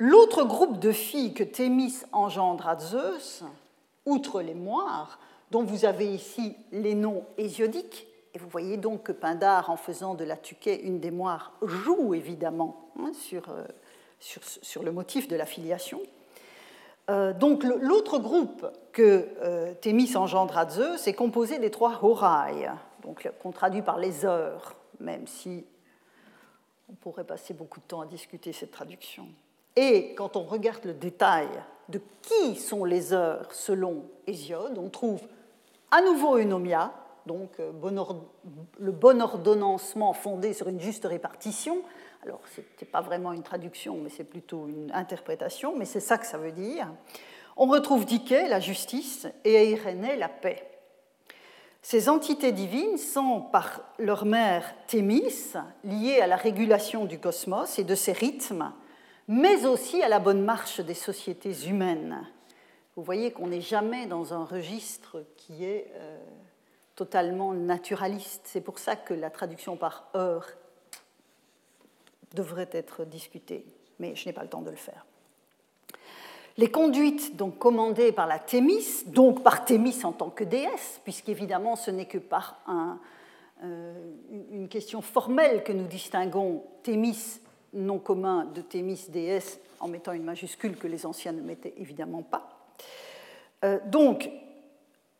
[0.00, 3.42] L'autre groupe de filles que Thémis engendre à Zeus,
[4.06, 5.18] outre les moires,
[5.50, 8.06] dont vous avez ici les noms hésiodiques,
[8.38, 11.12] vous voyez donc que Pindare, en faisant de la Tuquet une des
[11.62, 13.64] joue évidemment hein, euh,
[14.20, 16.00] sur, sur, le motif de la filiation.
[17.10, 22.68] Euh, donc l'autre groupe que euh, Thémis engendre à Zeus est composé des trois Horai,
[23.02, 25.64] donc qu'on traduit par les heures, même si
[26.90, 29.26] on pourrait passer beaucoup de temps à discuter cette traduction.
[29.76, 31.48] Et quand on regarde le détail
[31.88, 35.20] de qui sont les heures selon Hésiode, on trouve
[35.90, 36.92] à nouveau Eunomia,
[37.28, 37.70] donc euh,
[38.80, 41.82] le bon ordonnancement fondé sur une juste répartition.
[42.24, 46.18] Alors, ce n'est pas vraiment une traduction, mais c'est plutôt une interprétation, mais c'est ça
[46.18, 46.88] que ça veut dire.
[47.56, 50.68] On retrouve Diké, la justice, et Irénée, la paix.
[51.82, 57.84] Ces entités divines sont, par leur mère Thémis, liées à la régulation du cosmos et
[57.84, 58.72] de ses rythmes,
[59.28, 62.26] mais aussi à la bonne marche des sociétés humaines.
[62.96, 66.18] Vous voyez qu'on n'est jamais dans un registre qui est euh,
[66.98, 68.42] totalement naturaliste.
[68.46, 70.48] C'est pour ça que la traduction par heure
[72.34, 73.64] devrait être discutée,
[74.00, 75.06] mais je n'ai pas le temps de le faire.
[76.56, 81.76] Les conduites donc commandées par la Thémis, donc par Thémis en tant que déesse, puisqu'évidemment
[81.76, 82.58] ce n'est que par
[83.62, 83.92] euh,
[84.50, 87.40] une question formelle que nous distinguons Thémis
[87.74, 92.22] nom commun de Thémis déesse en mettant une majuscule que les anciens ne mettaient évidemment
[92.22, 92.48] pas.
[93.64, 94.28] Euh, donc,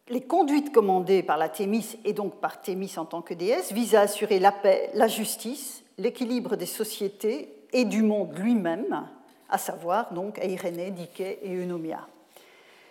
[0.09, 3.95] les conduites commandées par la Thémis et donc par Thémis en tant que déesse visent
[3.95, 9.09] à assurer la paix, la justice, l'équilibre des sociétés et du monde lui-même,
[9.49, 12.07] à savoir donc Irénée, Diké et Eunomia.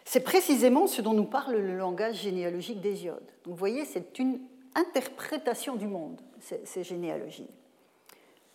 [0.06, 3.30] C'est précisément ce dont nous parle le langage généalogique d'Hésiode.
[3.46, 4.40] vous voyez, c'est une
[4.76, 7.50] interprétation du monde, ces généalogies.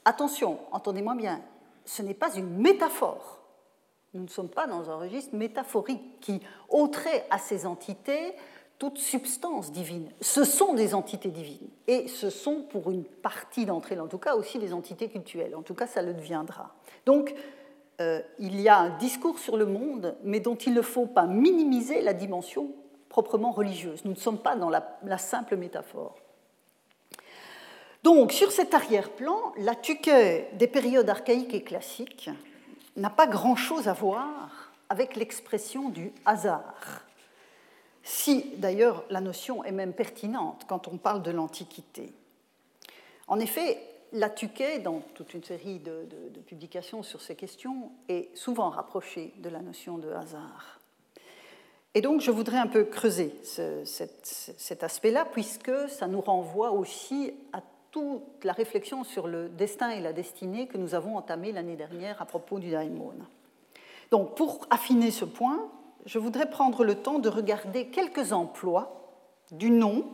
[0.04, 1.42] Attention, entendez-moi bien,
[1.84, 3.41] ce n'est pas une métaphore.
[4.14, 8.34] Nous ne sommes pas dans un registre métaphorique qui ôterait à ces entités
[8.78, 10.10] toute substance divine.
[10.20, 11.68] Ce sont des entités divines.
[11.86, 15.54] Et ce sont, pour une partie d'entre elles en tout cas, aussi des entités cultuelles.
[15.54, 16.74] En tout cas, ça le deviendra.
[17.06, 17.32] Donc,
[18.00, 21.26] euh, il y a un discours sur le monde, mais dont il ne faut pas
[21.26, 22.72] minimiser la dimension
[23.08, 24.04] proprement religieuse.
[24.04, 26.16] Nous ne sommes pas dans la, simple métaphore.
[28.02, 30.10] Donc, sur cet arrière-plan, la tuque
[30.54, 32.30] des périodes archaïques et classiques
[32.96, 37.02] n'a pas grand-chose à voir avec l'expression du hasard
[38.02, 42.12] si d'ailleurs la notion est même pertinente quand on parle de l'Antiquité.
[43.28, 43.78] En effet,
[44.12, 46.06] la Tuquet, dans toute une série de,
[46.46, 50.80] publications sur ces questions, est souvent rapprochée de la notion de hasard.
[51.94, 57.62] Et donc je voudrais un peu creuser cet, aspect-là, puisque ça nous renvoie aussi à
[57.92, 62.20] toute la réflexion sur le destin et la destinée que nous avons entamée l'année dernière
[62.20, 63.12] à propos du daimon.
[64.10, 65.70] Donc pour affiner ce point,
[66.06, 69.10] je voudrais prendre le temps de regarder quelques emplois
[69.52, 70.06] du nom,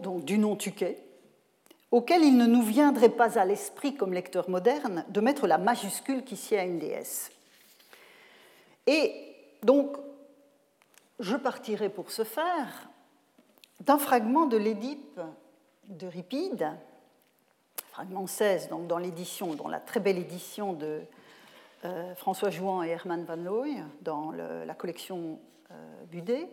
[0.00, 1.04] donc du nom Tuquet,
[1.90, 6.24] auquel il ne nous viendrait pas à l'esprit comme lecteur moderne de mettre la majuscule
[6.24, 7.32] qui sied à une déesse.
[8.86, 9.12] Et
[9.62, 9.96] donc,
[11.18, 12.88] je partirai pour ce faire
[13.80, 15.20] d'un fragment de l'Édipe
[15.88, 16.70] d'Euripide,
[17.90, 18.98] fragment 16, donc dans
[19.68, 21.02] la très belle édition de
[21.84, 25.38] euh, François Jouan et Herman Van Looy dans la collection
[25.70, 26.48] euh, Budet.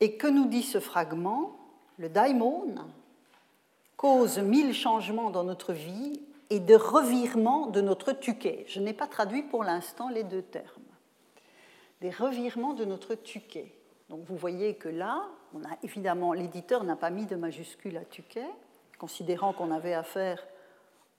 [0.00, 1.56] Et que nous dit ce fragment?
[1.96, 2.74] Le daimon
[3.96, 8.64] cause mille changements dans notre vie et de revirements de notre tuquet.
[8.68, 10.82] Je n'ai pas traduit pour l'instant les deux termes.
[12.00, 13.72] Des revirements de notre tuquet.
[14.08, 15.22] Donc vous voyez que là,
[15.54, 18.46] on a évidemment, l'éditeur n'a pas mis de majuscule à tuquet,
[18.98, 20.44] considérant qu'on avait affaire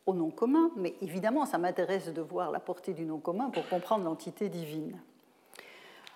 [0.05, 3.67] au nom commun, mais évidemment, ça m'intéresse de voir la portée du nom commun pour
[3.67, 4.99] comprendre l'entité divine.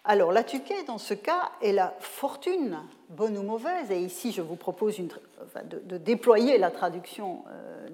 [0.06, 2.80] Alors, la tuquet, dans ce cas, est la fortune,
[3.10, 7.88] bonne ou mauvaise, et ici, je vous propose de, déployer la traduction euh,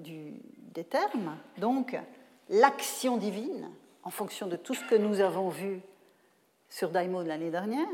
[0.74, 1.36] des termes.
[1.58, 1.98] Donc,
[2.48, 3.68] l'action divine,
[4.04, 5.80] en fonction de tout ce que nous avons vu
[6.68, 7.86] sur Daimon l'année dernière,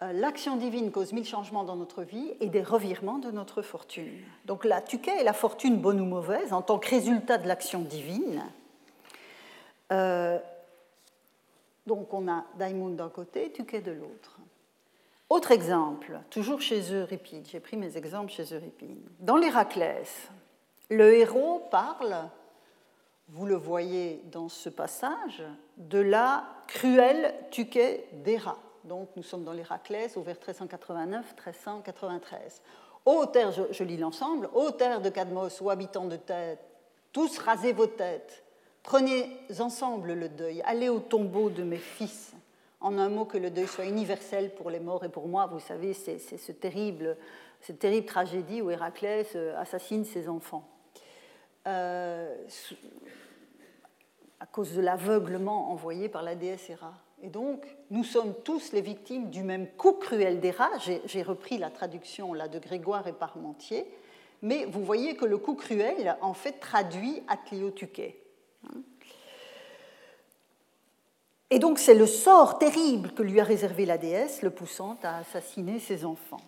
[0.00, 4.12] l'action divine cause mille changements dans notre vie et des revirements de notre fortune.
[4.44, 7.80] Donc la tuquet est la fortune bonne ou mauvaise en tant que résultat de l'action
[7.80, 8.44] divine.
[9.92, 10.38] Euh,
[11.86, 14.38] donc on a Daimon d'un côté, tuquet de l'autre.
[15.30, 19.00] Autre exemple, toujours chez Euripide, j'ai pris mes exemples chez Euripide.
[19.18, 20.28] Dans l'Héraclès,
[20.90, 22.14] le héros parle,
[23.30, 25.42] vous le voyez dans ce passage,
[25.78, 32.62] de la cruelle tuquet d'Héra donc nous sommes dans l'Héraclès au vers 1389-1393.
[33.04, 36.60] Ô terre, je, lis l'ensemble, ô terre de Cadmos, ô habitants de tête,
[37.12, 38.44] tous rasez vos têtes,
[38.86, 42.32] Prenez ensemble le deuil, allez au tombeau de mes fils.
[42.80, 45.46] En un mot, que le deuil soit universel pour les morts et pour moi.
[45.46, 47.16] Vous savez, c'est ce terrible,
[47.60, 50.68] cette terrible tragédie où Héraclès euh, assassine ses enfants.
[51.66, 52.32] Euh,
[54.38, 56.92] à cause de l'aveuglement envoyé par la déesse Héra.
[57.22, 60.68] Et donc, nous sommes tous les victimes du même coup cruel d'Héra.
[61.06, 63.86] J'ai repris la traduction là, de Grégoire et Parmentier.
[64.42, 68.14] Mais vous voyez que le coup cruel, en fait, traduit Atliotuke.
[71.50, 75.18] Et donc c'est le sort terrible que lui a réservé la déesse, le poussant à
[75.18, 76.40] assassiner ses enfants.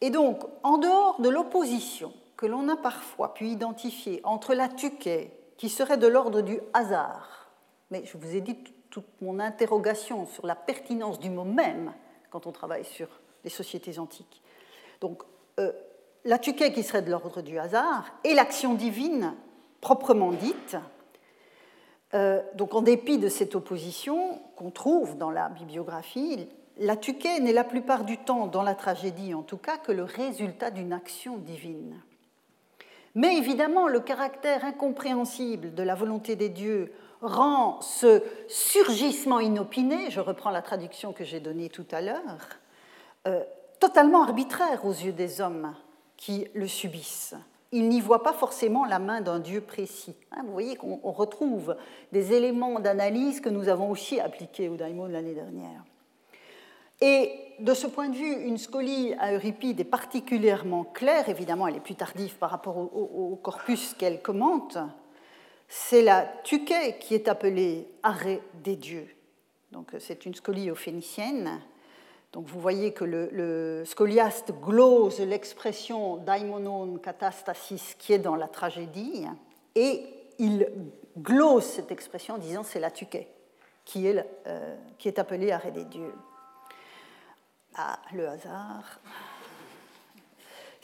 [0.00, 5.30] Et donc, en dehors de l'opposition que l'on a parfois pu identifier entre la tuquet,
[5.56, 7.48] qui serait de l'ordre du hasard,
[7.90, 8.56] mais je vous ai dit
[8.94, 11.92] toute mon interrogation sur la pertinence du mot même
[12.30, 13.08] quand on travaille sur
[13.42, 14.40] les sociétés antiques.
[15.00, 15.24] Donc,
[15.58, 15.72] euh,
[16.24, 19.34] la tuquet qui serait de l'ordre du hasard et l'action divine
[19.80, 20.76] proprement dite,
[22.14, 26.46] euh, donc en dépit de cette opposition qu'on trouve dans la bibliographie,
[26.78, 30.04] la tuquet n'est la plupart du temps, dans la tragédie en tout cas, que le
[30.04, 32.00] résultat d'une action divine.
[33.16, 36.92] Mais évidemment, le caractère incompréhensible de la volonté des dieux
[37.24, 42.58] rend ce surgissement inopiné, je reprends la traduction que j'ai donnée tout à l'heure,
[43.26, 43.42] euh,
[43.80, 45.74] totalement arbitraire aux yeux des hommes
[46.16, 47.34] qui le subissent
[47.74, 50.14] il n'y voit pas forcément la main d'un Dieu précis.
[50.30, 51.76] Hein, vous voyez qu'on retrouve
[52.12, 55.82] des éléments d'analyse que nous avons aussi appliqués au Daimon l'année dernière.
[57.00, 61.74] Et de ce point de vue, une scolie à Euripide est particulièrement claire, évidemment elle
[61.74, 64.78] est plus tardive par rapport au, corpus qu'elle commente,
[65.68, 69.08] c'est la Tuquet qui est appelée arrêt des dieux.
[69.72, 71.60] Donc c'est une scolie phénicienne
[72.34, 79.24] donc vous voyez que le, scoliaste glose l'expression daimonon katastasis qui est dans la tragédie,
[79.76, 80.04] et
[80.40, 80.68] il
[81.16, 83.28] glose cette expression en disant c'est la tuquet
[83.84, 86.12] qui est, euh, qui est appelée arrêt des dieux.
[87.76, 88.98] Ah, le hasard.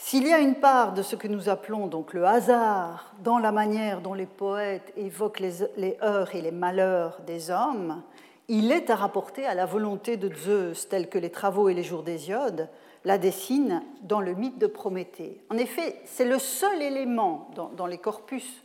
[0.02, 3.52] S'il y a une part de ce que nous appelons donc le hasard dans la
[3.52, 8.02] manière dont les poètes évoquent les, les heures et les malheurs des hommes,
[8.48, 11.82] il est à rapporter à la volonté de Zeus, telle que les travaux et les
[11.82, 12.70] jours d'Hésiode
[13.04, 15.44] la dessinent dans le mythe de Prométhée.
[15.50, 18.64] En effet, c'est le seul élément dans, les corpus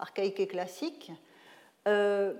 [0.00, 1.12] archaïques et classiques
[1.86, 2.34] euh,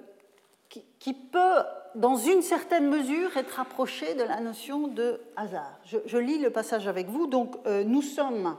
[0.98, 1.62] qui, peut,
[1.94, 5.78] dans une certaine mesure, être approché de la notion de hasard.
[5.84, 7.26] Je, lis le passage avec vous.
[7.26, 8.56] Donc, euh, nous sommes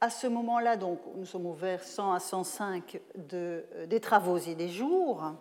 [0.00, 4.38] à ce moment-là, donc, nous sommes au vers 100 à 105 de, euh, des travaux
[4.38, 5.32] et des jours.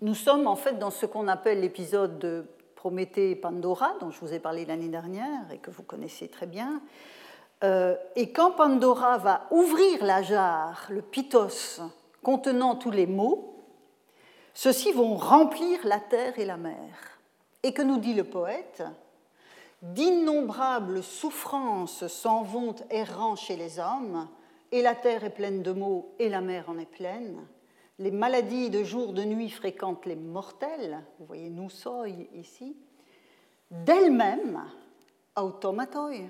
[0.00, 4.18] Nous sommes en fait dans ce qu'on appelle l'épisode de Prométhée et Pandora, dont je
[4.18, 6.80] vous ai parlé l'année dernière et que vous connaissez très bien.
[7.62, 11.80] Euh, et quand Pandora va ouvrir la jarre, le pitos,
[12.22, 13.51] contenant tous les mots,
[14.54, 17.18] ceux-ci vont remplir la terre et la mer.
[17.62, 18.82] Et que nous dit le poète
[19.82, 24.28] D'innombrables souffrances s'en vont errant chez les hommes,
[24.70, 27.46] et la terre est pleine de mots, et la mer en est pleine.
[27.98, 32.76] Les maladies de jour, de nuit fréquentent les mortels, vous voyez nous soi ici,
[33.70, 34.62] d'elles-mêmes,
[35.36, 36.28] automatoi,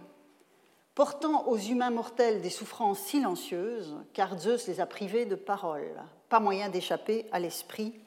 [0.94, 6.40] portant aux humains mortels des souffrances silencieuses, car Zeus les a privés de parole, pas
[6.40, 8.01] moyen d'échapper à l'esprit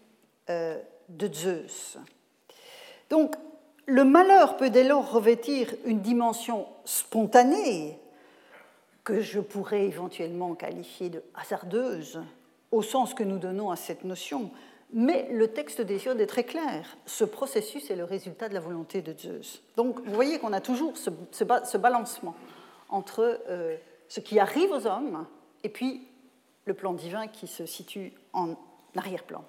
[0.47, 1.97] de Zeus.
[3.09, 3.35] Donc,
[3.85, 7.99] le malheur peut dès lors revêtir une dimension spontanée,
[9.03, 12.21] que je pourrais éventuellement qualifier de hasardeuse,
[12.71, 14.49] au sens que nous donnons à cette notion,
[14.91, 16.97] mais le texte d'Hésiode est très clair.
[17.05, 19.61] Ce processus est le résultat de la volonté de Zeus.
[19.77, 22.35] Donc vous voyez qu'on a toujours ce, balancement
[22.89, 23.75] entre euh,
[24.07, 25.25] ce qui arrive aux hommes
[25.63, 26.07] et puis
[26.65, 28.55] le plan divin qui se situe en
[28.95, 29.43] arrière-plan.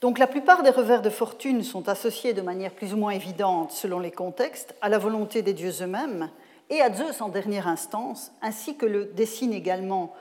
[0.00, 3.72] Donc la plupart des revers de fortune sont associés de manière plus ou moins évidente,
[3.72, 6.30] selon les contextes, à la volonté des dieux eux-mêmes
[6.70, 10.14] et à Zeus en dernière instance, ainsi que le dessine également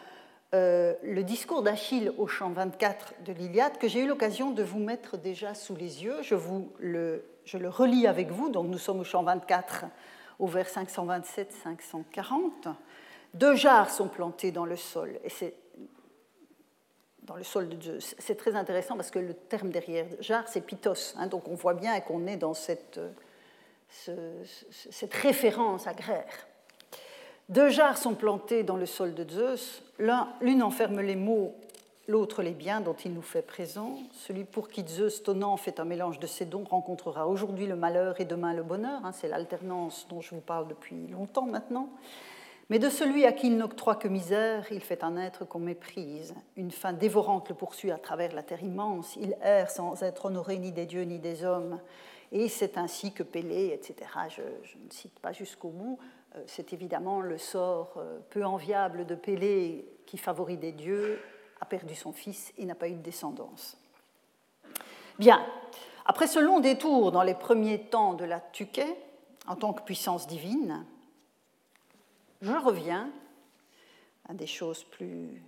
[0.54, 4.80] euh, le discours d'Achille au chant 24 de l'Iliade que j'ai eu l'occasion de vous
[4.80, 6.18] mettre déjà sous les yeux.
[6.22, 8.50] Je, vous le, je le relis avec vous.
[8.50, 9.86] Donc nous sommes au chant 24
[10.38, 12.76] au vers 527-540.
[13.34, 15.18] Deux jarres sont plantées dans le sol.
[15.24, 15.56] Et c'est
[17.26, 18.16] dans le sol de Zeus.
[18.20, 21.16] C'est très intéressant parce que le terme derrière jarre, c'est pitos.
[21.18, 21.28] Hein.
[21.28, 23.00] donc on voit bien qu'on est dans cette,
[23.90, 26.48] cette référence agraire.
[27.50, 29.84] Deux jarres sont plantées dans le sol de Zeus.
[30.42, 31.54] L'une enferme les mots,
[32.08, 33.98] l'autre les biens dont il nous fait présent.
[34.14, 38.20] Celui pour qui Zeus, tonnant, fait un mélange de ses dons, rencontrera aujourd'hui le malheur
[38.22, 39.02] et demain le bonheur.
[39.04, 41.90] Hein, c'est l'alternance dont je vous parle depuis longtemps maintenant.
[42.70, 46.34] Mais de celui à qui il n'octroie que misère, il fait un être qu'on méprise.
[46.56, 49.18] Une fin dévorante le poursuit à travers la terre immense.
[49.18, 51.80] Il erre sans être honoré ni des dieux ni des hommes.
[52.32, 56.00] Et c'est ainsi que Pélé, etc., je, ne cite pas jusqu'au bout,
[56.36, 61.20] euh, c'est évidemment le sort euh, peu enviable de Pélé qui favorise des dieux,
[61.62, 63.78] a perdu son fils et n'a pas eu de descendance.
[65.20, 65.46] Bien,
[66.06, 68.98] après ce long détour dans les premiers temps de la Tuquet,
[69.48, 70.86] en tant que puissance divine,
[72.44, 73.10] je reviens
[74.30, 75.42] à des choses plus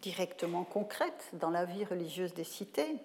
[0.00, 2.96] directement concrètes dans la vie religieuse des cités,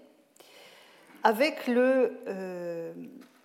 [1.23, 2.93] avec le, euh,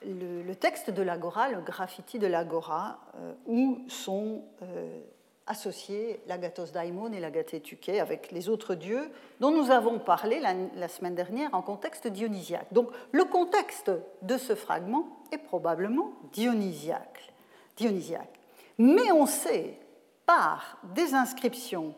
[0.04, 5.00] le, texte de l'Agora, le graffiti de l'Agora, euh, où sont euh,
[5.46, 10.88] associés l'Agathos Daimon et l'Agathé Tuké avec les autres dieux dont nous avons parlé la,
[10.88, 12.72] semaine dernière en contexte dionysiaque.
[12.72, 13.90] Donc le contexte
[14.22, 17.32] de ce fragment est probablement dionysiaque.
[17.76, 18.38] dionysiaque.
[18.78, 19.78] Mais on sait
[20.28, 21.94] par des inscriptions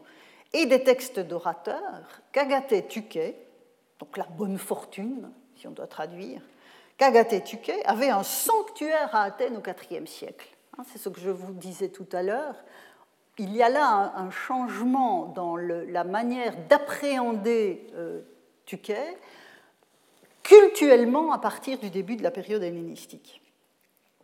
[0.53, 3.35] et des textes d'orateurs qu'Agathé Tuké,
[3.99, 6.41] donc la bonne fortune, si on doit traduire,
[6.97, 10.49] qu'Agathé Tuké avait un sanctuaire à Athènes au IVe siècle.
[10.79, 12.55] Hein, c'est ce que je vous disais tout à l'heure.
[13.37, 18.21] Il y a là un, changement dans la manière d'appréhender euh,
[18.65, 19.17] Tuké,
[20.45, 23.43] cultuellement à partir du début de la période hellénistique.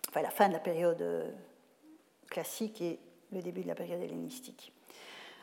[0.09, 1.29] Enfin, la fin de la période euh,
[2.31, 3.01] classique et
[3.33, 4.73] le début de la période hellénistique.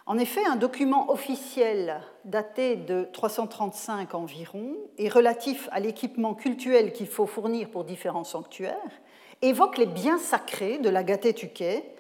[0.06, 7.08] En effet, un document officiel daté de 335 environ et relatif à l'équipement cultuel qu'il
[7.08, 8.76] faut fournir pour différents sanctuaires
[9.42, 11.96] évoque les biens sacrés de la Tuquet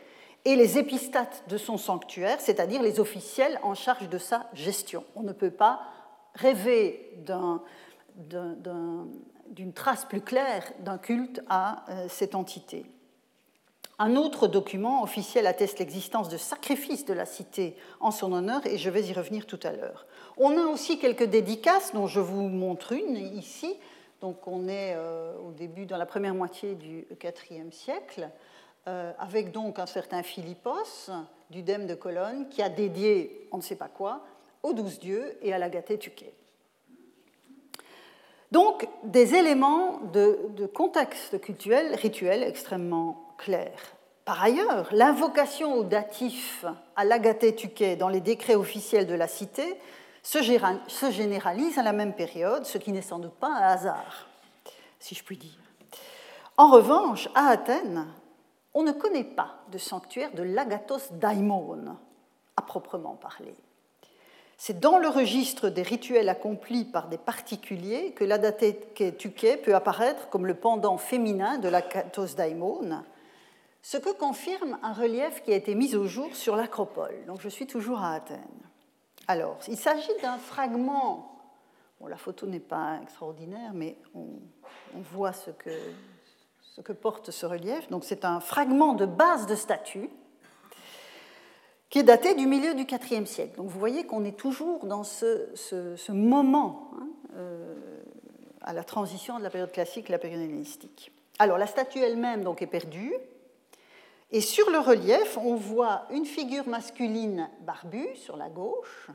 [0.45, 5.05] et les épistates de son sanctuaire, c'est-à-dire les officiels en charge de sa gestion.
[5.15, 5.81] On ne peut pas
[6.35, 7.17] rêver
[9.49, 12.85] d'une trace plus claire d'un culte à euh, cette entité.
[14.03, 18.77] Un autre document officiel atteste l'existence de sacrifices de la cité en son honneur et
[18.77, 20.05] je vais y revenir tout à l'heure.
[20.35, 23.73] On a aussi quelques dédicaces dont je vous montre une ici.
[24.19, 28.29] Donc on est euh, au début, dans la première moitié du IVe siècle,
[28.89, 31.09] euh, avec donc un certain Philippos
[31.49, 34.25] du Dème de Cologne qui a dédié on ne sait pas quoi
[34.63, 36.33] aux douze dieux et à la gâté Tuquet.
[38.51, 43.22] Donc des éléments de, de contexte culturel, rituel extrêmement
[44.25, 46.65] Par ailleurs, l'invocation au datif
[46.95, 47.55] à l'agaté
[47.97, 49.77] dans les décrets officiels de la cité
[50.21, 50.41] se
[51.11, 54.27] généralise à la même période, ce qui n'est sans doute pas un hasard,
[54.99, 55.59] si je puis dire.
[56.55, 58.07] En revanche, à Athènes,
[58.73, 61.97] on ne connaît pas de sanctuaire de l'agathos daimon,
[62.55, 63.55] à proprement parler.
[64.57, 70.45] C'est dans le registre des rituels accomplis par des particuliers que l'agathé peut apparaître comme
[70.45, 73.03] le pendant féminin de l'agathos daimon,
[73.83, 77.25] ce que confirme un relief qui a été mis au jour sur l'acropole.
[77.27, 78.39] Donc je suis toujours à Athènes.
[79.27, 81.37] Alors, il s'agit d'un fragment,
[81.99, 84.29] bon, la photo n'est pas extraordinaire, mais on,
[85.11, 85.69] voit ce que,
[86.61, 87.89] ce que, porte ce relief.
[87.89, 90.09] Donc c'est un fragment de base de statue
[91.89, 93.57] qui est daté du milieu du IVe siècle.
[93.57, 98.01] Donc vous voyez qu'on est toujours dans ce, moment hein, euh,
[98.61, 101.11] à la transition de la période classique à la période hellénistique.
[101.37, 103.13] Alors la statue elle-même donc est perdue,
[104.33, 109.11] et sur le relief, on voit une figure masculine barbue sur la gauche,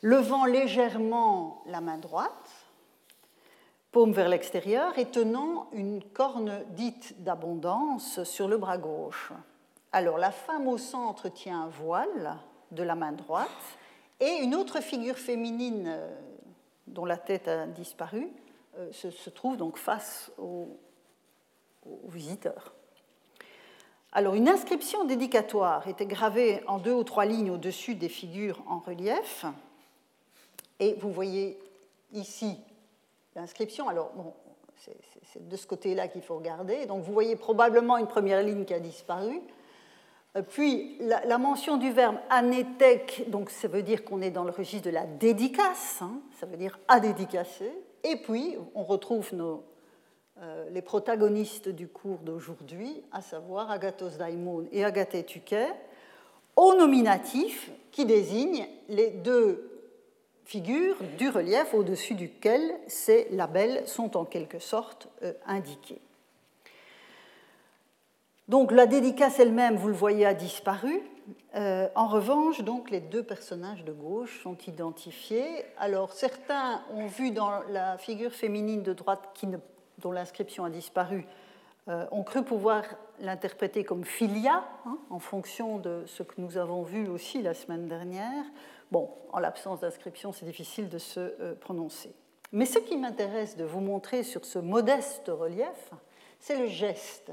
[0.00, 2.48] levant légèrement la main droite,
[3.90, 9.32] paume vers l'extérieur, et tenant une corne dite d'abondance sur le bras gauche.
[9.90, 12.36] Alors la femme au centre tient un voile
[12.70, 13.48] de la main droite,
[14.20, 16.16] et une autre figure féminine euh,
[16.86, 18.30] dont la tête a disparu
[18.78, 20.78] euh, se, trouve donc face aux
[22.04, 22.75] visiteurs.
[24.16, 28.78] Alors, une inscription dédicatoire était gravée en deux ou trois lignes au-dessus des figures en
[28.78, 29.44] relief.
[30.80, 31.58] Et vous voyez
[32.14, 32.56] ici
[33.34, 33.90] l'inscription.
[33.90, 34.32] Alors, bon,
[34.78, 36.86] c'est de ce côté-là qu'il faut regarder.
[36.86, 39.38] Donc, vous voyez probablement une première ligne qui a disparu.
[40.34, 44.50] Euh, puis, la, mention du verbe anétèque, donc ça veut dire qu'on est dans le
[44.50, 47.70] registre de la dédicace, hein, ça veut dire à dédicacer.
[48.02, 49.62] Et puis, on retrouve nos
[50.70, 55.68] les protagonistes du cours d'aujourd'hui, à savoir Agathos Daimon et Agathé Tuquet,
[56.56, 59.76] au nominatif qui désigne les deux
[60.46, 66.00] figures du relief au-dessus duquel ces labels sont en quelque sorte euh, indiqués.
[68.48, 71.02] Donc la dédicace elle-même, vous le voyez, a disparu.
[71.56, 75.64] Euh, en revanche, donc les deux personnages de gauche sont identifiés.
[75.78, 79.56] Alors certains ont vu dans la figure féminine de droite qui ne
[79.98, 81.26] dont l'inscription a disparu,
[81.86, 82.84] on crut pouvoir
[83.20, 87.86] l'interpréter comme filia, hein, en fonction de ce que nous avons vu aussi la semaine
[87.86, 88.44] dernière.
[88.90, 92.12] Bon, en l'absence d'inscription, c'est difficile de se prononcer.
[92.52, 95.92] Mais ce qui m'intéresse de vous montrer sur ce modeste relief,
[96.38, 97.32] c'est le geste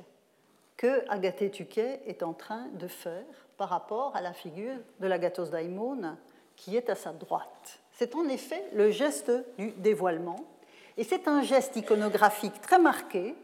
[0.77, 3.25] que Agathe Tuquet est en train de faire
[3.57, 6.15] par rapport à la figure de l'agathos daimon
[6.55, 7.79] qui est à sa droite.
[7.91, 10.45] C'est en effet le geste du dévoilement,
[10.97, 13.35] et c'est un geste iconographique très marqué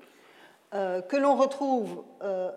[0.74, 2.52] euh, que l'on retrouve euh,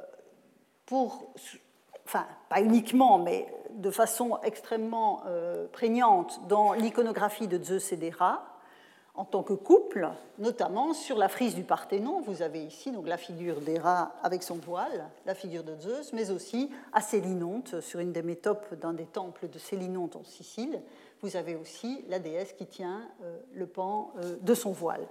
[2.49, 8.45] pas uniquement, mais de façon extrêmement euh, prégnante dans l'iconographie de Zeus et d'Héra,
[9.15, 12.23] en tant que couple, notamment sur la frise du Parthénon.
[12.23, 16.31] Vous avez ici donc la figure d'Héra avec son voile, la figure de Zeus, mais
[16.31, 20.81] aussi à Célinonte, sur une des métopes d'un des temples de Célinonte en Sicile.
[21.23, 25.07] Vous avez aussi la déesse qui tient euh, le pan euh, de son voile.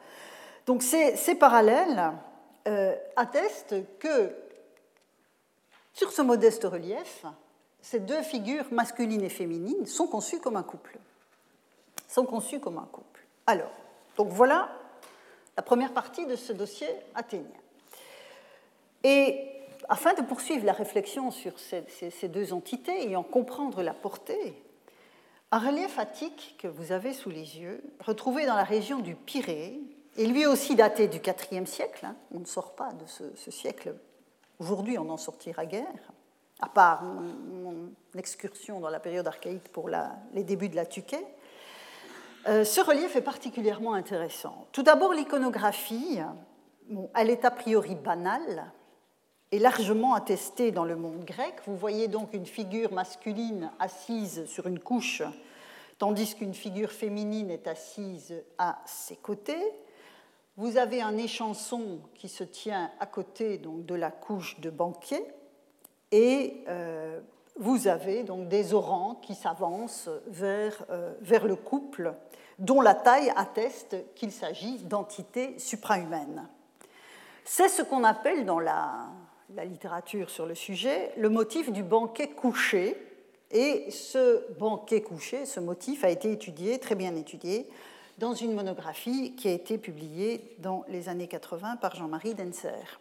[0.65, 2.11] Donc ces, parallèles
[2.67, 4.35] euh, attestent que
[5.93, 7.25] sur ce modeste relief,
[7.81, 10.97] ces deux figures masculines et féminines sont conçues comme un couple.
[12.07, 13.25] Sont conçues comme un couple.
[13.47, 13.71] Alors,
[14.17, 14.69] donc voilà
[15.57, 17.47] la première partie de ce dossier athénien.
[19.03, 19.47] Et
[19.89, 24.53] afin de poursuivre la réflexion sur ces, deux entités et en comprendre la portée,
[25.51, 29.79] un relief attique que vous avez sous les yeux, retrouvé dans la région du Pirée,
[30.17, 31.19] et lui aussi daté du
[31.51, 33.95] IVe siècle, hein, on ne sort pas de ce, siècle,
[34.59, 36.11] aujourd'hui on n'en sortira guère,
[36.61, 41.25] à part mon, excursion dans la période archaïque pour les débuts de la Tuquet,
[42.47, 44.67] euh, ce relief est particulièrement intéressant.
[44.71, 46.19] Tout d'abord, l'iconographie,
[47.15, 48.71] elle est a priori banale
[49.51, 51.55] et largement attestée dans le monde grec.
[51.65, 55.21] Vous voyez donc une figure masculine assise sur une couche,
[55.97, 59.61] tandis qu'une figure féminine est assise à ses côtés.
[60.57, 65.25] Vous avez un échanson qui se tient à côté donc, de la couche de banquet
[66.11, 67.19] et euh,
[67.57, 72.13] vous avez donc des orants qui s'avancent vers, euh, vers le couple
[72.59, 76.47] dont la taille atteste qu'il s'agit d'entités suprahumaines.
[77.43, 79.07] C'est ce qu'on appelle dans la,
[79.65, 82.95] littérature sur le sujet le motif du banquet couché.
[83.51, 87.67] Et ce banquet couché, ce motif a été étudié, très bien étudié,
[88.17, 92.99] dans une monographie qui a été publiée dans les années 80 par Jean-Marie Denser.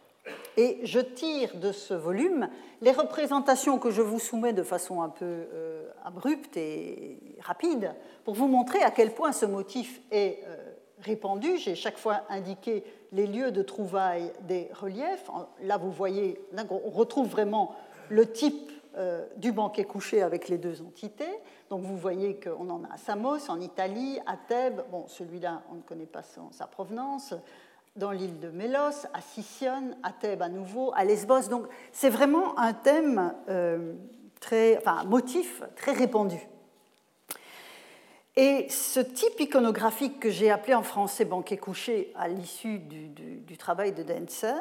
[0.57, 2.49] Et je tire de ce volume
[2.81, 7.93] les représentations que je vous soumets de façon un peu euh, abrupte et rapide
[8.25, 10.55] pour vous montrer à quel point ce motif est euh,
[10.99, 11.57] répandu.
[11.57, 15.29] J'ai chaque fois indiqué les lieux de trouvailles des reliefs.
[15.61, 17.75] Là, vous voyez, on retrouve vraiment
[18.09, 21.39] le type euh, du banquet couché avec les deux entités.
[21.69, 24.81] Donc vous voyez qu'on en a à Samos, en Italie, à Thèbes.
[24.91, 27.33] Bon, celui-là, on ne connaît pas sa provenance
[27.95, 31.47] dans l'île de Mélos, à Sicyone, à Thèbes à nouveau, à Lesbos.
[31.49, 33.93] Donc c'est vraiment un thème, euh,
[34.39, 36.39] très, enfin un motif très répandu.
[38.37, 43.91] Et ce type iconographique que j'ai appelé en français banquet couché à l'issue du, travail
[43.91, 44.55] de Denzer,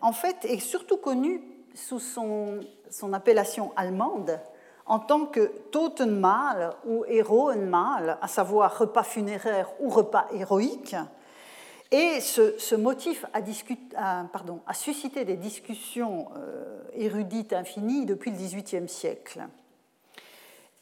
[0.00, 1.40] en fait, est surtout connu
[1.74, 2.60] sous son,
[3.12, 4.40] appellation allemande
[4.86, 10.96] en tant que Totenmahl ou Heroenmahl, à savoir repas funéraire ou repas héroïque,
[11.92, 19.46] et ce, motif a, suscité des discussions euh, érudites infinies depuis le XVIIIe siècle.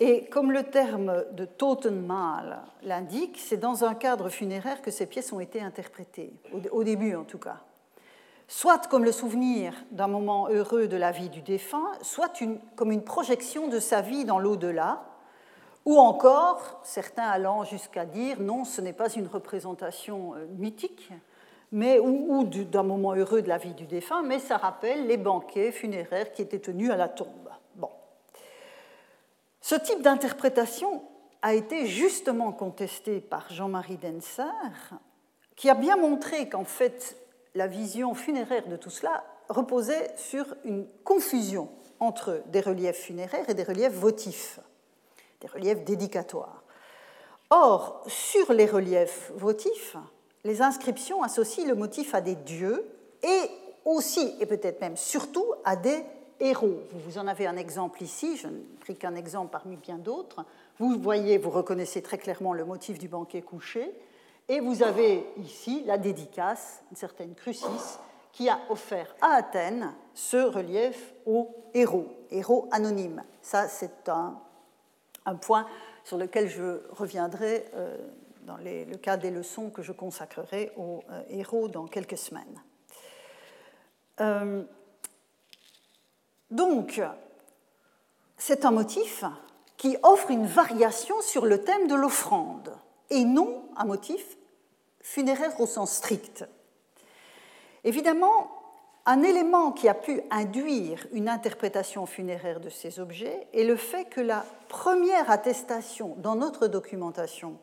[0.03, 5.31] Et comme le terme de Totenmahl l'indique, c'est dans un cadre funéraire que ces pièces
[5.31, 6.33] ont été interprétées,
[6.73, 7.59] au, début en tout cas.
[8.49, 12.33] Soit comme le souvenir d'un moment heureux de la vie du défunt, soit
[12.77, 15.05] comme une projection de sa vie dans l'au-delà,
[15.85, 21.11] ou encore, certains allant jusqu'à dire non, ce n'est pas une représentation euh, mythique,
[21.73, 25.73] mais, ou, d'un moment heureux de la vie du défunt, mais ça rappelle les banquets
[25.73, 27.50] funéraires qui étaient tenus à la tombe.
[29.71, 31.01] Ce type d'interprétation
[31.43, 34.43] a été justement contesté par Jean-Marie Denser,
[35.55, 37.17] qui a bien montré qu'en fait,
[37.55, 41.69] la vision funéraire de tout cela reposait sur une confusion
[42.01, 44.59] entre des reliefs funéraires et des reliefs votifs
[45.41, 46.65] des reliefs dédicatoires.
[47.51, 49.97] Or, sur les reliefs votifs,
[50.43, 52.91] les inscriptions associent le motif à des dieux
[53.23, 53.51] et
[53.85, 56.05] aussi, et peut-être même surtout, à des
[56.41, 56.81] héros.
[56.93, 60.45] Vous en avez un exemple ici, je ne pris qu'un exemple parmi bien d'autres.
[60.79, 63.93] Vous voyez, vous reconnaissez très clairement le motif du banquet couché,
[64.49, 67.99] et vous avez ici la dédicace, une certaine Crucis,
[68.33, 73.23] qui a offert à Athènes ce relief aux héros, héros anonymes.
[73.43, 75.67] Ça, c'est un point
[76.05, 77.97] sur lequel je reviendrai euh,
[78.43, 82.61] dans le cadre des leçons que je consacrerai aux euh, héros dans quelques semaines.
[84.21, 84.65] Euh,
[86.51, 87.01] donc,
[88.37, 89.25] c'est un motif
[89.77, 92.75] qui offre une variation sur le thème de l'offrande
[93.09, 94.37] et non un motif
[95.01, 96.45] funéraire au sens strict.
[97.85, 98.51] Évidemment,
[99.07, 104.05] un élément qui a pu induire une interprétation funéraire de ces objets est le fait
[104.05, 107.57] que la première attestation dans notre documentation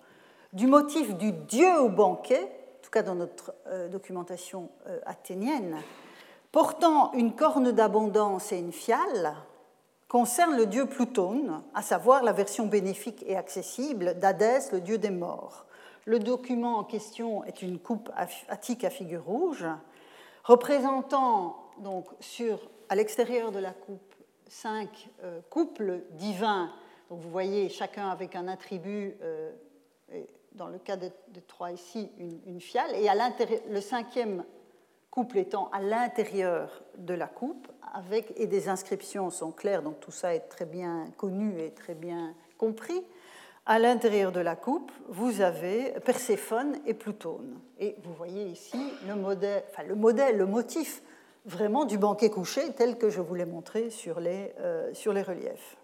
[0.53, 5.77] du motif du dieu au banquet, en tout cas dans notre euh, documentation euh, athénienne,
[6.57, 9.35] portant une corne d'abondance et une fiale,
[10.07, 15.11] concerne le dieu Plutone, à savoir la version bénéfique et accessible d'Hadès, le dieu des
[15.11, 15.67] morts.
[16.05, 18.09] Le document en question est une coupe
[18.49, 19.67] attique à figure rouge,
[20.43, 22.07] représentant donc
[22.89, 24.15] à l'extérieur de la coupe
[24.47, 26.71] cinq euh, couples divins.
[27.11, 29.51] Vous voyez chacun avec un attribut, euh,
[30.53, 31.11] dans le cas de,
[31.47, 33.13] trois ici, une, fiale, et à
[33.69, 34.43] le cinquième
[35.11, 40.11] couple étant à l'intérieur de la coupe, avec, et des inscriptions sont claires, donc tout
[40.11, 43.01] ça est très bien connu et très bien compris.
[43.65, 47.59] À l'intérieur de la coupe, vous avez Perséphone et Plutone.
[47.79, 51.01] Et vous voyez ici le modèle, enfin le modèle, le motif
[51.45, 55.21] vraiment du banquet couché tel que je vous l'ai montré sur les, euh, sur les
[55.21, 55.77] reliefs.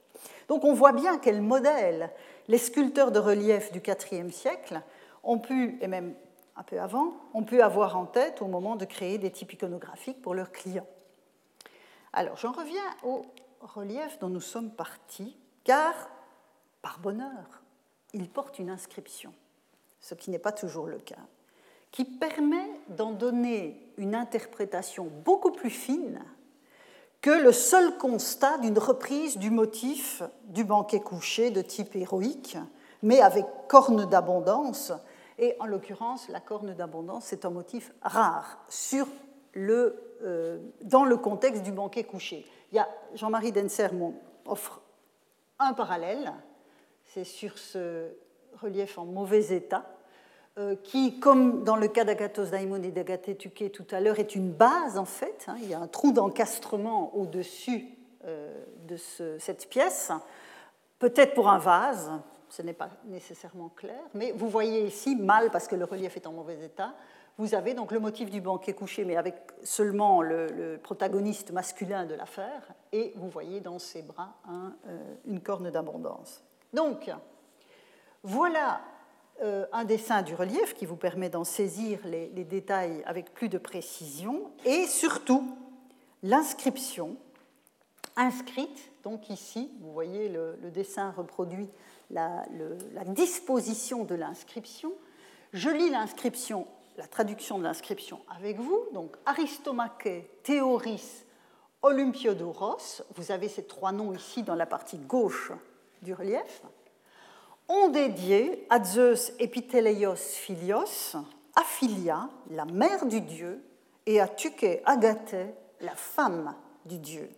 [0.48, 2.10] Donc on voit bien quel modèle
[2.48, 4.82] les sculpteurs de relief du IVe siècle
[5.24, 6.14] ont pu, et même
[6.56, 10.22] un peu avant, ont pu avoir en tête au moment de créer des types iconographiques
[10.22, 10.88] pour leurs clients.
[12.14, 13.24] Alors j'en reviens au
[13.62, 15.94] relief dont nous sommes partis, car,
[16.82, 17.64] par bonheur,
[18.14, 19.34] il porte une inscription,
[20.00, 21.16] ce qui n'est pas toujours le cas,
[21.92, 26.22] qui permet d'en donner une interprétation beaucoup plus fine
[27.22, 32.58] que le seul constat d'une reprise du motif du banquet couché de type héroïque,
[33.02, 34.92] mais avec corne d'abondance.
[35.38, 38.66] Et en l'occurrence, la corne d'abondance, c'est un motif rare
[39.56, 42.46] euh, dans le contexte du banquet couché.
[43.14, 43.90] Jean-Marie Denser
[44.46, 44.82] offre
[45.60, 46.34] un parallèle
[47.14, 48.08] c'est sur ce
[48.62, 49.86] relief en mauvais état,
[50.58, 54.36] euh, qui, comme dans le cas d'Agathos Daimon et d'Agathé Tuké tout à l'heure, est
[54.36, 55.46] une base en fait.
[55.48, 55.56] Hein.
[55.62, 57.88] il y a un trou d'encastrement au-dessus
[58.26, 60.12] euh, de cette pièce,
[61.00, 62.12] peut-être pour un vase,
[62.54, 66.28] ce n'est pas nécessairement clair, mais vous voyez ici, mal parce que le relief est
[66.28, 66.94] en mauvais état,
[67.40, 72.14] vous avez donc le motif du banquet couché, mais avec seulement le, protagoniste masculin de
[72.14, 76.44] l'affaire, et vous voyez dans ses bras euh, une corne d'abondance.
[76.74, 77.10] Donc,
[78.22, 78.82] voilà
[79.42, 83.58] euh, un dessin du relief qui vous permet d'en saisir les, détails avec plus de
[83.58, 85.58] précision, et surtout
[86.22, 87.18] l'inscription
[88.16, 91.70] inscrite, donc ici, vous voyez le, dessin reproduit
[92.10, 92.46] la,
[93.08, 94.92] disposition de l'inscription.
[95.52, 99.92] Je lis l'inscription, la traduction de l'inscription avec vous, donc Aristomache,
[100.44, 101.26] Théoris,
[101.82, 105.52] Olympiodoros, vous avez ces trois noms ici dans la partie gauche
[106.02, 106.64] du relief,
[107.68, 111.16] ont dédié à Zeus Epiteleios Philios,
[111.56, 113.62] à Philia, la mère du dieu,
[114.06, 116.56] et à Tuké Agathé, la femme
[116.86, 117.30] du dieu.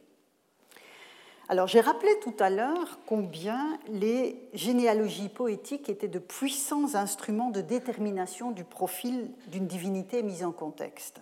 [1.47, 7.61] Alors j'ai rappelé tout à l'heure combien les généalogies poétiques étaient de puissants instruments de
[7.61, 11.19] détermination du profil d'une divinité mise en contexte.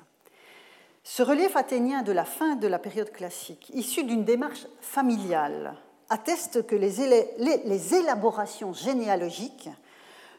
[1.03, 5.75] Ce relief athénien de la fin de la période classique, issu d'une démarche familiale,
[6.09, 9.69] atteste que les, élaborations généalogiques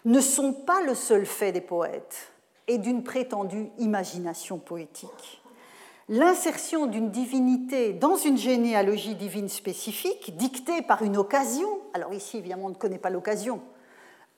[0.06, 2.32] ne sont pas le seul fait des poètes
[2.66, 5.42] et d'une prétendue imagination poétique.
[6.10, 12.66] L'insertion d'une divinité dans une généalogie divine spécifique, dictée par une occasion, alors ici évidemment
[12.66, 13.62] on ne connaît pas l'occasion,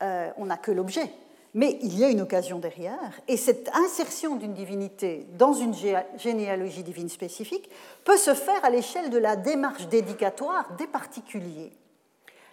[0.00, 1.10] euh, on n'a que l'objet,
[1.54, 5.74] mais il y a une occasion derrière, et cette insertion d'une divinité dans une
[6.18, 7.68] généalogie divine spécifique
[8.04, 11.72] peut se faire à l'échelle de la démarche dédicatoire des particuliers.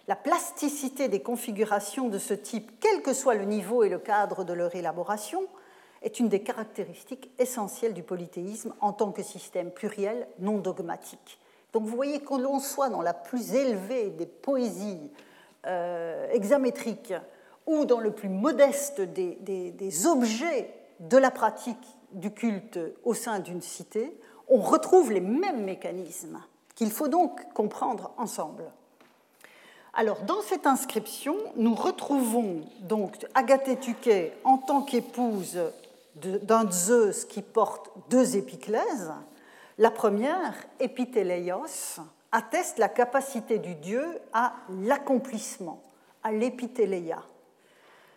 [0.08, 4.42] La plasticité des configurations de ce type, quel que soit le niveau et le cadre
[4.42, 5.46] de leur élaboration,
[6.04, 11.40] est une des caractéristiques essentielles du polythéisme en tant que système pluriel non dogmatique.
[11.72, 15.10] Donc vous voyez que l'on soit dans la plus élevée des poésies
[15.66, 17.14] euh, hexamétriques
[17.66, 23.62] ou dans le plus modeste des, objets de la pratique du culte au sein d'une
[23.62, 24.16] cité,
[24.48, 26.40] on retrouve les mêmes mécanismes
[26.76, 28.64] qu'il faut donc comprendre ensemble.
[29.94, 35.58] Alors, dans cette inscription, nous retrouvons donc Agathé en tant qu'épouse
[36.16, 39.12] d'un Zeus qui porte deux épiclèses.
[39.78, 42.00] La première, Epiteleios,
[42.30, 45.82] atteste la capacité du dieu à l'accomplissement,
[46.22, 47.22] à l'épithéléia.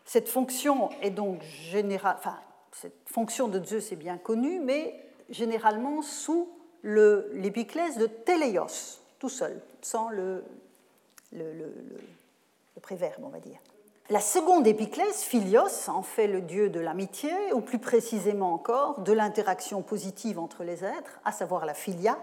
[0.05, 2.39] Cette fonction est donc générale, enfin,
[2.71, 6.49] cette fonction de Zeus est bien connue, mais généralement sous
[6.83, 10.43] l'épiclèse de Téléos, tout seul, sans le
[12.81, 13.59] préverbe, on va dire.
[14.09, 19.11] La seconde épiclèse, Philios, en fait le dieu de l'amitié, ou plus précisément encore de
[19.11, 22.17] l'interaction positive entre les êtres, à savoir la philia,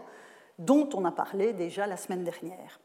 [0.58, 2.80] dont on a parlé déjà la semaine dernière.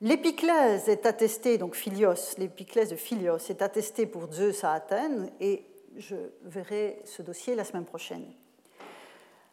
[0.00, 5.66] L'épiclèse est attestée, donc Philios, l'épiclèse de Philios est attestée pour Zeus à Athènes, et
[5.98, 8.32] je verrai ce dossier la semaine prochaine.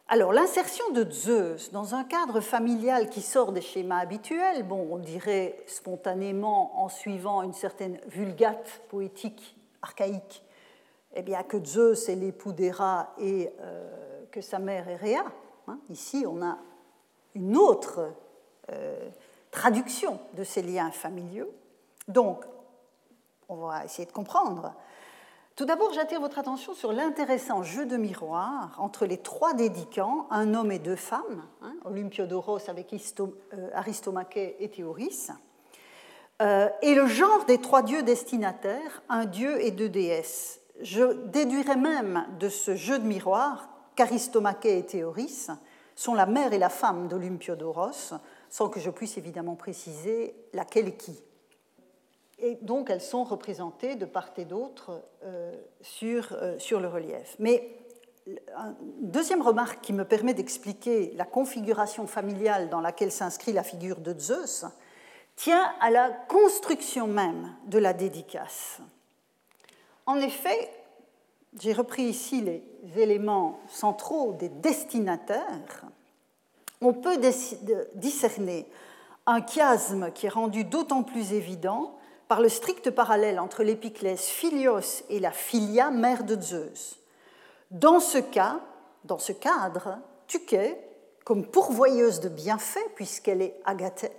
[0.08, 4.98] Alors, l'insertion de Zeus dans un cadre familial qui sort des schémas habituels, bon, on
[4.98, 10.44] dirait spontanément en suivant une certaine vulgate poétique archaïque,
[11.12, 15.24] eh bien que Zeus est l'époux d'Héra et euh, que sa mère est Réa.
[15.66, 15.80] Hein.
[15.90, 16.56] Ici, on a
[17.34, 18.12] une autre
[18.70, 19.08] euh,
[19.50, 21.50] traduction de ces liens familiaux.
[22.06, 22.44] Donc,
[23.48, 24.72] on va essayer de comprendre.
[25.56, 30.52] Tout d'abord, j'attire votre attention sur l'intéressant jeu de miroir entre les trois dédicants, un
[30.52, 35.30] homme et deux femmes, hein, Olympiodoros avec euh, et Théoris,
[36.42, 40.60] euh, et le genre des trois dieux destinataires, un dieu et deux déesses.
[40.82, 45.50] Je déduirais même de ce jeu de miroir qu'Aristomaché et Théoris
[45.94, 48.12] sont la mère et la femme d'Olympiodoros,
[48.50, 51.18] sans que je puisse évidemment préciser laquelle qui.
[52.38, 57.36] Et donc elles sont représentées de part et d'autre euh, sur, euh, sur le relief.
[57.38, 57.76] Mais
[58.26, 64.00] une deuxième remarque qui me permet d'expliquer la configuration familiale dans laquelle s'inscrit la figure
[64.00, 64.66] de Zeus
[65.36, 68.80] tient à la construction même de la dédicace.
[70.06, 70.70] En effet,
[71.60, 72.62] j'ai repris ici les
[73.00, 75.84] éléments centraux des destinataires.
[76.80, 77.18] On peut
[77.94, 78.66] discerner
[79.26, 81.96] un chiasme qui est rendu d'autant plus évident
[82.28, 86.98] par le strict parallèle entre l'épiclèse Philios et la Philia, mère de Zeus.
[87.70, 88.60] Dans ce cas,
[89.04, 90.76] dans ce cadre, Tuké,
[91.24, 94.12] comme pourvoyeuse de bienfaits, puisqu'elle est agathée,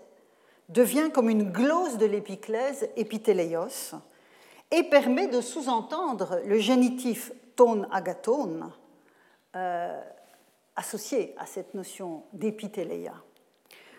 [0.70, 3.96] devient comme une glose de l'épiclèse épithéléos
[4.72, 8.72] et permet de sous-entendre le génitif ton agathon
[9.56, 10.02] euh,
[10.76, 13.14] associé à cette notion d'épithéléia.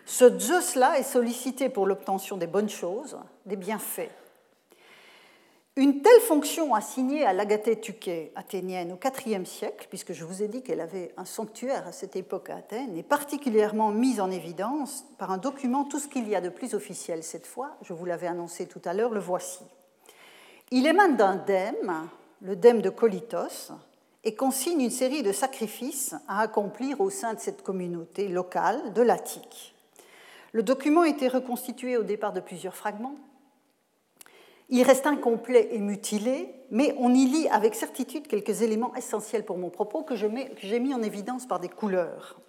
[0.05, 3.17] Ce Zeus-là est sollicité pour l'obtention des bonnes choses,
[3.49, 4.11] des bienfaits.
[5.75, 10.47] Une telle fonction assignée à l'Agathée Tuké athénienne au IVe siècle, puisque je vous ai
[10.47, 15.05] dit qu'elle avait un sanctuaire à cette époque à Athènes, est particulièrement mise en évidence
[15.17, 18.05] par un document, tout ce qu'il y a de plus officiel cette fois, je vous
[18.05, 19.63] l'avais annoncé tout à l'heure, le voici.
[20.71, 22.09] Il émane d'un dème,
[22.41, 23.71] le dème de Colitos,
[24.25, 29.01] et consigne une série de sacrifices à accomplir au sein de cette communauté locale de
[29.01, 29.73] l'Attique.
[30.51, 33.15] Le document été reconstitué au départ de plusieurs fragments.
[34.69, 39.57] Il reste incomplet et mutilé, mais on y lit avec certitude quelques éléments essentiels pour
[39.57, 42.39] mon propos que j'ai mis en évidence par des couleurs.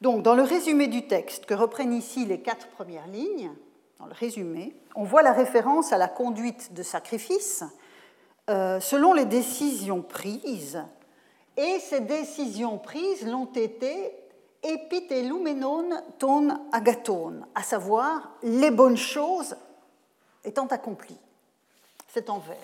[0.00, 3.52] Donc, dans le résumé du texte que reprennent ici les quatre premières lignes,
[3.98, 7.62] dans le résumé, on voit la référence à la conduite de sacrifice
[8.48, 10.82] euh, selon les décisions prises,
[11.56, 14.10] et ces décisions prises l'ont été
[14.62, 19.54] epitelumenon ton agaton, à savoir les bonnes choses
[20.44, 21.18] étant accomplies.
[22.08, 22.56] C'est en vert.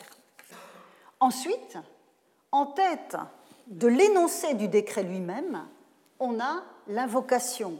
[1.20, 1.78] Ensuite,
[2.52, 3.16] en tête
[3.66, 5.66] de l'énoncé du décret lui-même,
[6.18, 7.78] on a l'invocation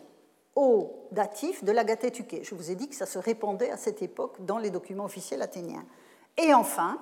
[0.55, 2.43] au datif de l'agatétuké.
[2.43, 5.43] Je vous ai dit que ça se répandait à cette époque dans les documents officiels
[5.43, 5.85] athéniens.
[6.39, 6.99] Et enfin,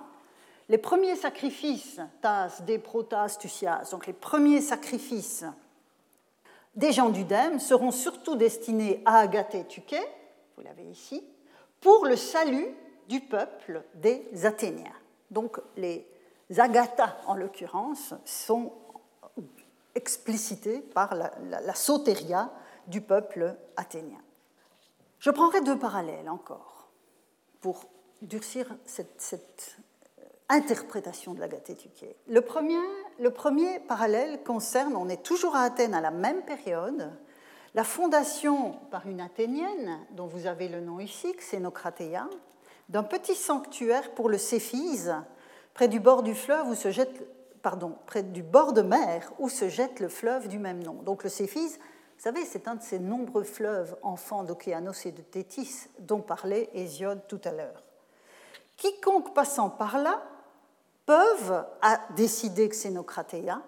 [0.69, 5.45] les premiers sacrifices, tas, des protas, tusias, donc les premiers sacrifices
[6.75, 10.01] des gens du Dème seront surtout destinés à Agathé Tuké,
[10.57, 11.23] vous l'avez ici,
[11.81, 12.67] pour le salut
[13.09, 14.93] du peuple des Athéniens.
[15.31, 16.07] Donc les
[16.57, 18.73] Agathas, en l'occurrence, sont
[19.95, 22.51] explicités par la, sotéria
[22.87, 24.21] du peuple athénien.
[25.19, 26.89] Je prendrai deux parallèles encore
[27.61, 27.85] pour
[28.21, 29.77] durcir cette, cette
[30.49, 32.17] interprétation de la Tuké.
[32.29, 32.79] Le premier,
[33.19, 37.11] le premier parallèle concerne, on est toujours à Athènes à la même période,
[37.75, 42.29] la fondation par une Athénienne, dont vous avez le nom ici, Xénocratéa,
[42.89, 45.14] d'un petit sanctuaire pour le Céphise,
[45.72, 47.26] près du bord du fleuve où se jette,
[47.62, 50.95] pardon, près du bord de mer où se jette le fleuve du même nom.
[51.03, 55.22] Donc le Céphise, vous savez, c'est un de ces nombreux fleuves enfants d'Océanos et de
[55.22, 57.82] Thétis dont parlait Hésiode tout à l'heure.
[58.76, 60.22] Quiconque passant par là
[61.07, 63.62] peuvent, à décider Xénocratéa,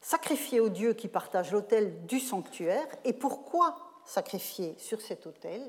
[0.00, 2.86] sacrifier au dieu qui partage l'autel du sanctuaire.
[3.04, 5.62] Et pourquoi sacrifier sur cet autel?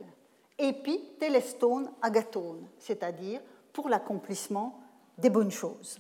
[0.58, 3.41] Epi telestone agatone, c'est-à-dire
[3.74, 4.80] pour l'accomplissement
[5.18, 5.99] des bonnes choses.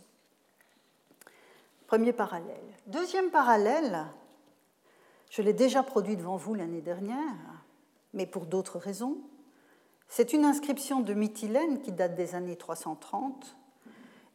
[1.87, 2.65] Premier parallèle.
[2.87, 4.05] Deuxième parallèle,
[5.29, 7.65] Je l'ai déjà produit devant vous l'année dernière,
[8.13, 9.17] mais pour d'autres raisons.
[10.07, 13.57] C'est une inscription de Mytilène qui date des années 330,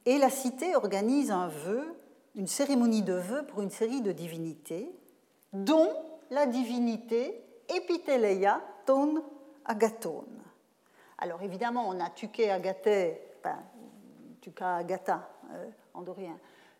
[0.05, 1.95] et la cité organise un vœu,
[2.35, 4.93] une cérémonie de vœux pour une série de divinités,
[5.53, 5.91] dont
[6.31, 9.23] la divinité Epiteleia ton
[9.65, 10.41] agatone.
[11.19, 13.59] Alors évidemment, on a Tuké Agaté, enfin,
[14.41, 15.67] Tuka Agata euh,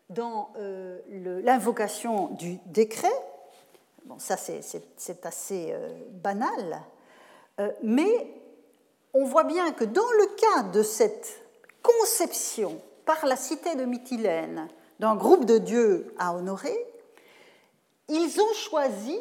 [0.09, 0.99] dans euh,
[1.43, 3.07] l'invocation du décret.
[4.05, 6.81] Bon, ça c'est assez euh, banal,
[7.83, 8.33] mais
[9.13, 11.45] on voit bien que dans le cas de cette
[11.83, 14.67] conception par la cité de Mytilène
[14.99, 16.85] d'un groupe de dieux à honorer,
[18.09, 19.19] ils ont choisi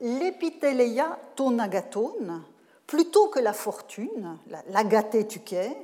[0.00, 2.42] l'épithéléia tonagatone
[2.86, 5.76] plutôt que la fortune, l'agaté tuquet,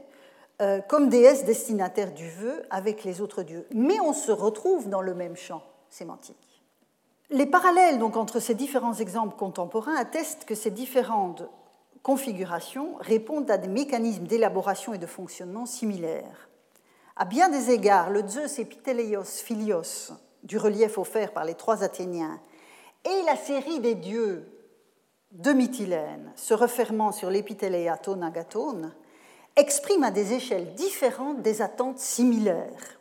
[0.60, 3.66] euh, comme déesse destinataire du vœu avec les autres dieux.
[3.74, 6.62] Mais on se retrouve dans le même champ sémantique.
[7.30, 11.42] Les parallèles donc entre ces différents exemples contemporains attestent que ces différentes
[12.02, 16.48] configurations répondent à des mécanismes d'élaboration et de fonctionnement similaires.
[17.16, 22.40] À bien des égards, le Zeus epiteleios philios du relief offert par les trois Athéniens
[23.04, 24.46] et la série des dieux
[25.32, 28.92] de Mytilène se refermant sur l'épithéléa tonagatone
[29.56, 33.00] expriment à des échelles différentes des attentes similaires.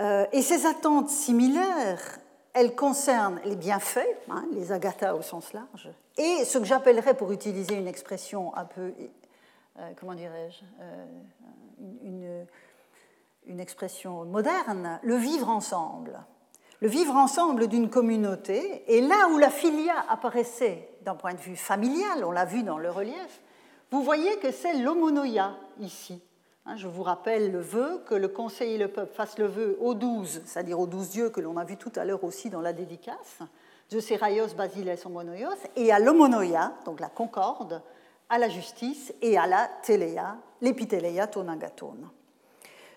[0.00, 2.18] Euh, et ces attentes similaires,
[2.54, 4.00] elles concernent les bienfaits,
[4.30, 8.64] hein, les agathas au sens large, et ce que j'appellerais, pour utiliser une expression un
[8.64, 8.92] peu,
[9.78, 12.44] euh, comment dirais-je, euh,
[13.46, 16.20] une expression moderne, le vivre ensemble.
[16.80, 21.56] Le vivre ensemble d'une communauté, et là où la filia apparaissait d'un point de vue
[21.56, 23.40] familial, on l'a vu dans le relief,
[23.90, 26.22] vous voyez que c'est l'homonoia ici.
[26.64, 29.76] Hein, je vous rappelle le vœu, que le conseil et le peuple fassent le vœu
[29.80, 32.60] aux douze, c'est-à-dire aux douze dieux que l'on a vu tout à l'heure aussi dans
[32.60, 33.40] la dédicace,
[33.90, 37.82] Zeus, Basiles, Homonoios, et à l'homonoia, donc la concorde,
[38.30, 42.08] à la justice et à la téléa, l'épitéléia tonagatone.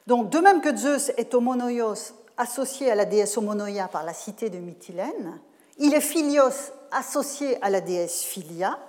[0.07, 4.49] Donc, de même que Zeus est homonoios associé à la déesse homonoia par la cité
[4.49, 5.39] de Mytilène,
[5.77, 8.79] il est philios associé à la déesse Philia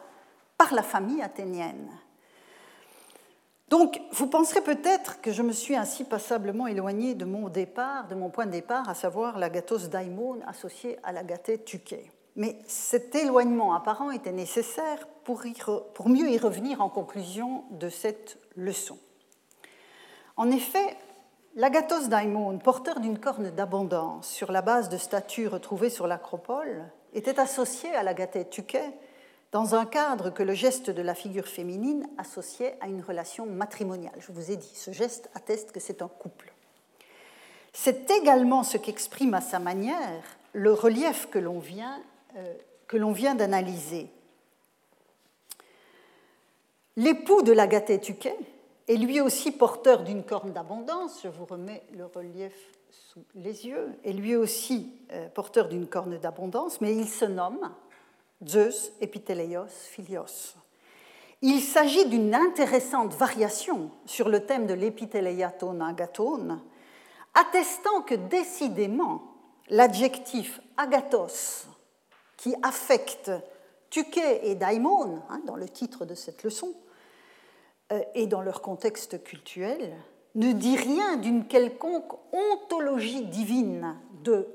[0.59, 1.91] par la famille athénienne.
[3.69, 8.15] Donc, vous penserez peut-être que je me suis ainsi passablement éloigné de mon départ, de
[8.15, 12.13] mon point de départ, à savoir l'agathos daimon associé à l'agathé tuké.
[12.37, 18.99] Mais cet éloignement apparent était nécessaire pour mieux y revenir en conclusion de cette leçon.
[20.37, 20.97] En effet,
[21.57, 26.85] l'agathos daimon, porteur d'une corne d'abondance sur la base de statues retrouvées sur l'acropole,
[27.15, 28.83] était associé à l'agathé tuké
[29.53, 34.15] dans un cadre que le geste de la figure féminine associait à une relation matrimoniale.
[34.19, 36.53] Je vous ai dit, ce geste atteste que c'est un couple.
[37.73, 42.03] C'est également ce qu'exprime à sa manière le relief que l'on vient,
[42.37, 44.11] euh, d'analyser.
[46.97, 48.37] L'époux de l'Agathé Tuquet
[48.89, 52.55] est lui aussi porteur d'une corne d'abondance, je vous remets le relief
[52.91, 57.73] sous les yeux, est lui aussi euh, porteur d'une corne d'abondance, mais il se nomme
[58.47, 60.55] Zeus epiteleios philios.
[61.43, 66.61] Il s'agit d'une intéressante variation sur le thème de l'epiteleiaton agathon,
[67.35, 69.23] attestant que décidément
[69.69, 71.67] l'adjectif agathos,
[72.37, 73.31] qui affecte
[73.91, 76.75] Tuké et Daimon, hein, dans le titre de cette leçon,
[78.15, 79.95] et dans leur contexte cultuel,
[80.35, 84.49] ne dit rien d'une quelconque ontologie divine de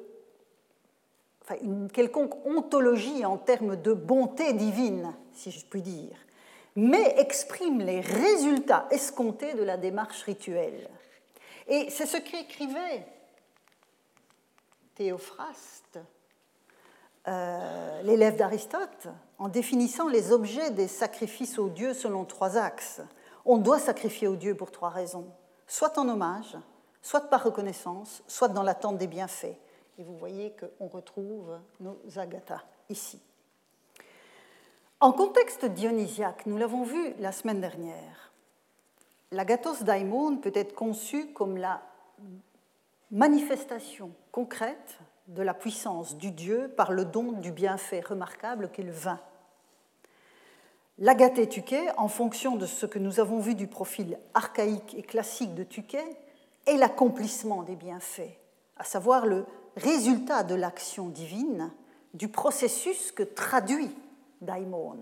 [1.61, 6.15] une quelconque ontologie en termes de bonté divine, si je puis dire,
[6.75, 10.89] mais exprime les résultats escomptés de la démarche rituelle.
[11.67, 13.05] Et c'est ce qu'écrivait
[14.95, 15.99] Théophraste,
[17.27, 19.07] euh, l'élève d'Aristote,
[19.37, 23.01] en définissant les objets des sacrifices aux dieux selon trois axes.
[23.45, 25.27] On doit sacrifier aux dieux pour trois raisons,
[25.67, 26.57] soit en hommage,
[27.01, 29.57] soit par reconnaissance, soit dans l'attente des bienfaits.
[29.97, 33.19] Et vous voyez qu'on retrouve nos agathas ici.
[34.99, 38.31] En contexte dionysiaque, nous l'avons vu la semaine dernière,
[39.31, 41.81] l'agathos daimon peut être conçu comme la
[43.09, 48.91] manifestation concrète de la puissance du Dieu par le don du bienfait remarquable qu'est le
[48.91, 49.19] vin.
[51.01, 55.55] L'agathé Tuquet, en fonction de ce que nous avons vu du profil archaïque et classique
[55.55, 56.05] de Tuquet,
[56.67, 58.37] est l'accomplissement des bienfaits,
[58.77, 61.71] à savoir le résultat de l'action divine,
[62.13, 63.89] du processus que traduit
[64.41, 64.99] Daimon.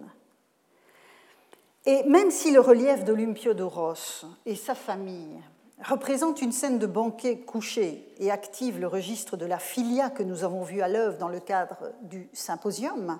[1.85, 5.41] Et même si le relief d'Olympiodoros et sa famille
[5.83, 10.45] représente une scène de banquet couché et active le registre de la filia que nous
[10.45, 13.19] avons vu à l'œuvre dans le cadre du symposium,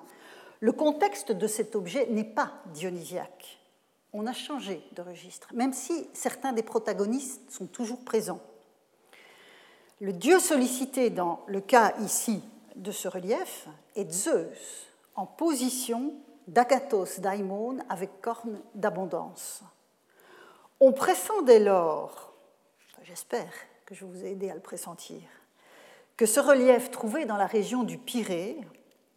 [0.60, 3.60] le contexte de cet objet n'est pas dionysiaque.
[4.12, 8.42] On a changé de registre, même si certains des protagonistes sont toujours présents.
[10.02, 12.42] Le dieu sollicité dans le cas ici
[12.76, 16.14] de ce relief est Zeus, en position
[16.48, 19.62] d'Agathos daimon avec cornes d'abondance.
[20.80, 22.34] On pressent dès lors,
[23.04, 23.52] j'espère
[23.86, 25.22] que je vous ai aidé à le pressentir,
[26.16, 28.58] que ce relief trouvé dans la région du Pirée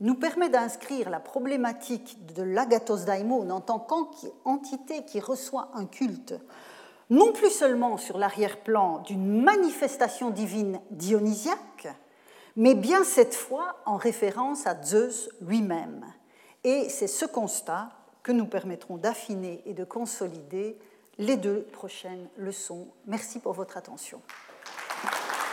[0.03, 6.35] nous permet d'inscrire la problématique de l'agathos daimon en tant qu'entité qui reçoit un culte,
[7.09, 11.87] non plus seulement sur l'arrière-plan d'une manifestation divine dionysiaque,
[12.57, 16.05] mais bien cette fois en référence à Zeus lui-même.
[16.65, 17.91] Et c'est ce constat
[18.25, 20.77] que nous permettront d'affiner et de consolider
[21.19, 22.89] les deux prochaines leçons.
[23.07, 24.21] Merci pour votre attention.